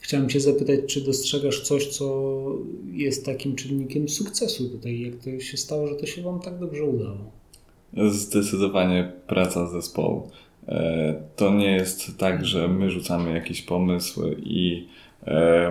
Chciałem 0.00 0.28
Cię 0.28 0.40
zapytać, 0.40 0.80
czy 0.86 1.00
dostrzegasz 1.00 1.60
coś, 1.60 1.86
co 1.86 2.34
jest 2.92 3.26
takim 3.26 3.56
czynnikiem 3.56 4.08
sukcesu 4.08 4.68
tutaj? 4.68 5.00
Jak 5.00 5.14
to 5.16 5.40
się 5.40 5.56
stało, 5.56 5.86
że 5.86 5.94
to 5.94 6.06
się 6.06 6.22
Wam 6.22 6.40
tak 6.40 6.58
dobrze 6.58 6.84
udało? 6.84 7.30
Zdecydowanie 8.10 9.12
praca 9.26 9.68
zespołu. 9.68 10.30
E, 10.68 11.22
to 11.36 11.54
nie 11.54 11.70
jest 11.70 12.18
tak, 12.18 12.44
że 12.44 12.68
my 12.68 12.90
rzucamy 12.90 13.34
jakiś 13.34 13.62
pomysł 13.62 14.22
i 14.36 14.86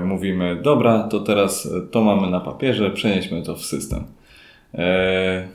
mówimy, 0.05 0.59
dobra, 0.61 1.03
to 1.03 1.19
teraz 1.19 1.69
to 1.91 2.01
mamy 2.01 2.29
na 2.29 2.39
papierze, 2.39 2.91
przenieśmy 2.91 3.41
to 3.41 3.55
w 3.55 3.65
system. 3.65 4.03
E, 4.73 5.47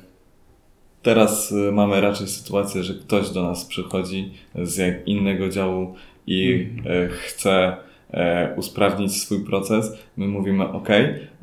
teraz 1.03 1.55
mamy 1.72 2.00
raczej 2.00 2.29
sytuację, 2.29 2.83
że 2.83 2.94
ktoś 2.94 3.31
do 3.31 3.42
nas 3.42 3.64
przychodzi 3.64 4.31
z 4.55 5.07
innego 5.09 5.48
działu 5.48 5.94
i 6.26 6.68
chce 7.11 7.76
e, 8.11 8.55
usprawnić 8.57 9.16
swój 9.16 9.45
proces, 9.45 9.99
my 10.16 10.28
mówimy 10.28 10.68
OK, 10.68 10.88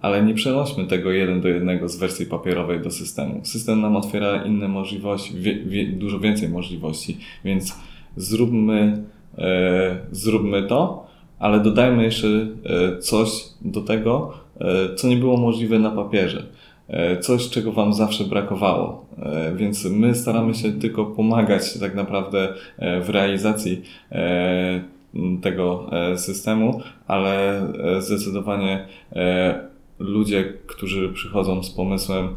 ale 0.01 0.23
nie 0.23 0.33
przenośmy 0.33 0.85
tego 0.85 1.11
jeden 1.11 1.41
do 1.41 1.47
jednego 1.47 1.89
z 1.89 1.97
wersji 1.97 2.25
papierowej 2.25 2.81
do 2.81 2.91
systemu. 2.91 3.45
System 3.45 3.81
nam 3.81 3.95
otwiera 3.95 4.43
inne 4.43 4.67
możliwości, 4.67 5.33
wie, 5.35 5.55
wie, 5.55 5.87
dużo 5.87 6.19
więcej 6.19 6.49
możliwości, 6.49 7.17
więc 7.45 7.75
zróbmy, 8.15 9.03
e, 9.37 9.97
zróbmy 10.11 10.63
to, 10.63 11.06
ale 11.39 11.59
dodajmy 11.59 12.03
jeszcze 12.03 12.27
e, 12.27 12.97
coś 12.97 13.29
do 13.61 13.81
tego, 13.81 14.33
e, 14.61 14.95
co 14.95 15.07
nie 15.07 15.17
było 15.17 15.37
możliwe 15.37 15.79
na 15.79 15.91
papierze. 15.91 16.43
E, 16.87 17.17
Coś, 17.17 17.49
czego 17.49 17.71
Wam 17.71 17.93
zawsze 17.93 18.23
brakowało. 18.23 19.07
Więc 19.55 19.85
my 19.85 20.15
staramy 20.15 20.53
się 20.53 20.71
tylko 20.71 21.05
pomagać 21.05 21.79
tak 21.79 21.95
naprawdę 21.95 22.53
w 23.01 23.09
realizacji 23.09 23.81
tego 25.41 25.89
systemu, 26.15 26.81
ale 27.07 27.61
zdecydowanie 27.99 28.87
ludzie, 29.99 30.53
którzy 30.67 31.09
przychodzą 31.13 31.63
z 31.63 31.69
pomysłem, 31.69 32.27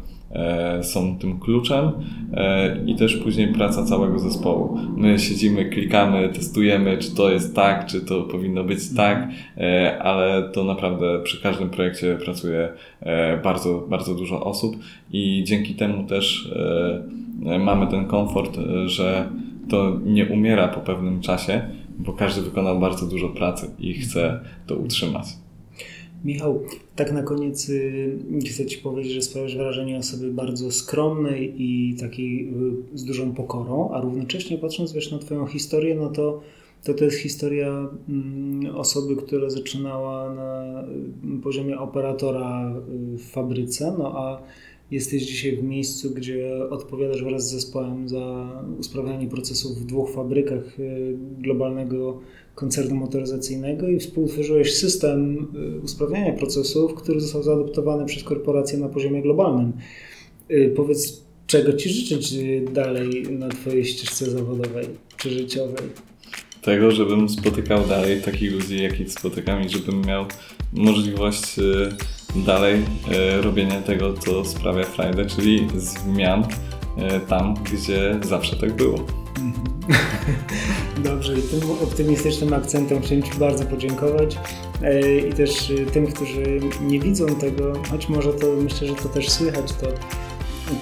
są 0.81 1.17
tym 1.19 1.39
kluczem 1.39 1.91
e, 2.33 2.77
i 2.85 2.95
też 2.95 3.17
później 3.17 3.47
praca 3.47 3.83
całego 3.83 4.19
zespołu. 4.19 4.77
My 4.97 5.19
siedzimy, 5.19 5.65
klikamy, 5.65 6.29
testujemy, 6.29 6.97
czy 6.97 7.15
to 7.15 7.31
jest 7.31 7.55
tak, 7.55 7.85
czy 7.85 8.01
to 8.01 8.21
powinno 8.21 8.63
być 8.63 8.93
tak, 8.95 9.27
e, 9.57 9.99
ale 10.03 10.49
to 10.49 10.63
naprawdę 10.63 11.19
przy 11.23 11.41
każdym 11.41 11.69
projekcie 11.69 12.15
pracuje 12.15 12.69
e, 12.99 13.37
bardzo, 13.37 13.87
bardzo 13.89 14.15
dużo 14.15 14.43
osób 14.43 14.75
i 15.11 15.43
dzięki 15.47 15.75
temu 15.75 16.03
też 16.07 16.51
e, 17.45 17.59
mamy 17.59 17.87
ten 17.87 18.05
komfort, 18.05 18.57
e, 18.57 18.89
że 18.89 19.29
to 19.69 19.99
nie 20.05 20.25
umiera 20.25 20.67
po 20.67 20.79
pewnym 20.79 21.21
czasie, 21.21 21.61
bo 21.99 22.13
każdy 22.13 22.41
wykonał 22.41 22.79
bardzo 22.79 23.05
dużo 23.07 23.29
pracy 23.29 23.69
i 23.79 23.93
chce 23.93 24.39
to 24.67 24.75
utrzymać. 24.75 25.40
Michał, 26.25 26.63
tak 26.95 27.11
na 27.11 27.23
koniec 27.23 27.69
y, 27.69 28.17
chcę 28.49 28.65
Ci 28.65 28.77
powiedzieć, 28.77 29.13
że 29.13 29.21
sprawiasz 29.21 29.57
wrażenie 29.57 29.97
osoby 29.97 30.33
bardzo 30.33 30.71
skromnej 30.71 31.53
i 31.57 31.95
takiej 31.95 32.49
y, 32.93 32.97
z 32.97 33.03
dużą 33.05 33.33
pokorą, 33.33 33.89
a 33.93 34.01
równocześnie 34.01 34.57
patrząc 34.57 34.93
wiesz, 34.93 35.11
na 35.11 35.19
Twoją 35.19 35.45
historię, 35.47 35.95
no 35.95 36.09
to 36.09 36.41
to, 36.83 36.93
to 36.93 37.03
jest 37.03 37.17
historia 37.17 37.89
mm, 38.09 38.75
osoby, 38.75 39.15
która 39.15 39.49
zaczynała 39.49 40.33
na 40.33 40.83
y, 41.37 41.41
poziomie 41.41 41.79
operatora 41.79 42.73
w 42.87 43.21
fabryce, 43.21 43.95
no 43.97 44.17
a 44.17 44.41
jesteś 44.91 45.23
dzisiaj 45.23 45.57
w 45.57 45.63
miejscu, 45.63 46.11
gdzie 46.11 46.69
odpowiadasz 46.69 47.23
wraz 47.23 47.49
z 47.49 47.51
zespołem 47.51 48.09
za 48.09 48.49
usprawnianie 48.79 49.27
procesów 49.27 49.77
w 49.77 49.85
dwóch 49.85 50.11
fabrykach 50.13 50.79
y, 50.79 51.17
globalnego 51.39 52.19
koncernu 52.55 52.95
motoryzacyjnego 52.95 53.87
i 53.87 53.99
współtworzyłeś 53.99 54.73
system 54.73 55.47
y, 55.77 55.81
usprawniania 55.81 56.33
procesów, 56.33 56.93
który 56.93 57.21
został 57.21 57.43
zaadoptowany 57.43 58.05
przez 58.05 58.23
korporacje 58.23 58.79
na 58.79 58.89
poziomie 58.89 59.21
globalnym. 59.21 59.73
Y, 60.51 60.73
Powiedz, 60.75 61.23
czego 61.47 61.73
Ci 61.73 61.89
życzyć 61.89 62.35
dalej 62.73 63.23
na 63.31 63.49
Twojej 63.49 63.85
ścieżce 63.85 64.31
zawodowej 64.31 64.85
czy 65.17 65.29
życiowej? 65.29 65.83
Tego, 66.61 66.91
żebym 66.91 67.29
spotykał 67.29 67.87
dalej 67.87 68.21
takich 68.21 68.51
ludzi, 68.51 68.83
jakich 68.83 69.11
spotykam 69.11 69.63
i 69.63 69.69
żebym 69.69 70.01
miał 70.01 70.25
możliwość 70.73 71.59
dalej 72.35 72.85
e, 73.11 73.41
robienia 73.41 73.81
tego, 73.81 74.13
co 74.13 74.45
sprawia 74.45 74.83
frajdę, 74.83 75.25
czyli 75.25 75.67
zmian 75.75 76.45
e, 76.97 77.19
tam, 77.19 77.53
gdzie 77.53 78.19
zawsze 78.21 78.55
tak 78.55 78.73
było. 78.73 78.97
Dobrze, 81.03 81.33
i 81.39 81.41
tym 81.41 81.71
optymistycznym 81.71 82.53
akcentem 82.53 83.01
chciałem 83.01 83.23
Ci 83.23 83.31
bardzo 83.39 83.65
podziękować 83.65 84.37
E, 84.83 85.17
i 85.17 85.33
też 85.33 85.73
tym, 85.93 86.07
którzy 86.07 86.59
nie 86.81 86.99
widzą 86.99 87.25
tego, 87.25 87.73
choć 87.91 88.09
może 88.09 88.33
to 88.33 88.47
myślę, 88.63 88.87
że 88.87 88.95
to 88.95 89.09
też 89.09 89.29
słychać, 89.29 89.73
to, 89.73 89.87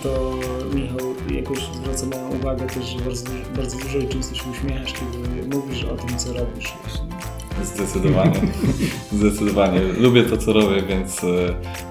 to 0.03 0.35
Michał 0.73 1.15
jakoś 1.31 1.59
zwraca 1.59 2.05
moją 2.05 2.39
uwagę 2.39 2.67
też, 2.67 2.85
że 2.85 2.99
bardzo, 2.99 3.25
bardzo 3.55 3.77
dużo 3.77 3.97
i 3.97 4.07
często 4.07 4.35
się 4.35 4.43
uśmiechasz, 4.51 4.93
kiedy 4.93 5.57
mówisz 5.57 5.83
o 5.83 5.95
tym, 5.95 6.17
co 6.17 6.33
robisz. 6.33 6.73
Zdecydowanie. 7.63 8.41
Zdecydowanie. 9.11 9.81
Lubię 9.81 10.23
to, 10.23 10.37
co 10.37 10.53
robię, 10.53 10.81
więc, 10.81 11.23
e, 11.23 11.27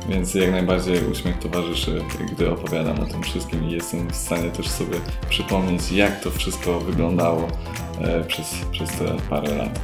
więc 0.08 0.34
jak 0.34 0.50
najbardziej 0.50 1.04
uśmiech 1.12 1.38
towarzyszy, 1.38 2.02
gdy 2.32 2.50
opowiadam 2.50 3.00
o 3.00 3.06
tym 3.06 3.22
wszystkim 3.22 3.64
i 3.64 3.70
jestem 3.72 4.08
w 4.08 4.16
stanie 4.16 4.50
też 4.50 4.68
sobie 4.68 4.98
przypomnieć, 5.28 5.92
jak 5.92 6.20
to 6.20 6.30
wszystko 6.30 6.80
wyglądało 6.80 7.48
e, 8.00 8.24
przez, 8.24 8.54
przez 8.72 8.90
te 8.90 9.04
parę 9.30 9.56
lat. 9.56 9.80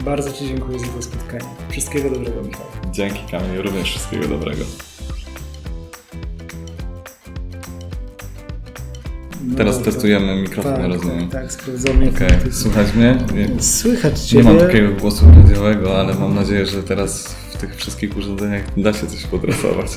Bardzo 0.00 0.32
Ci 0.32 0.46
dziękuję 0.46 0.78
za 0.78 0.86
to 0.86 1.02
spotkanie. 1.02 1.44
Wszystkiego 1.68 2.10
dobrego, 2.10 2.42
Michał. 2.42 2.66
Dzięki 2.92 3.20
Kamil, 3.30 3.62
również 3.62 3.90
wszystkiego 3.90 4.28
dobrego. 4.28 4.64
No 9.46 9.56
Teraz 9.56 9.76
dobra. 9.78 9.92
testujemy 9.92 10.42
mikrofon, 10.42 10.74
tak, 10.76 10.86
rozumiem. 10.86 11.28
Tak, 11.28 11.42
tak, 11.42 11.52
sprawdzamy. 11.52 12.08
Okej, 12.10 12.28
jak 12.30 12.42
to- 12.42 12.52
słuchać 12.52 12.94
mnie? 12.94 13.18
Nie, 13.34 13.62
Słychać 13.62 14.22
nie 14.22 14.28
Ciebie. 14.28 14.44
mam 14.44 14.58
takiego 14.58 14.92
głosu 14.92 15.24
radiowego, 15.36 16.00
ale 16.00 16.14
mam 16.14 16.34
nadzieję, 16.34 16.66
że 16.66 16.82
teraz 16.82 17.24
w 17.50 17.56
tych 17.56 17.76
wszystkich 17.76 18.16
urządzeniach 18.16 18.62
da 18.76 18.92
się 18.92 19.06
coś 19.06 19.26
podrasować. 19.26 19.86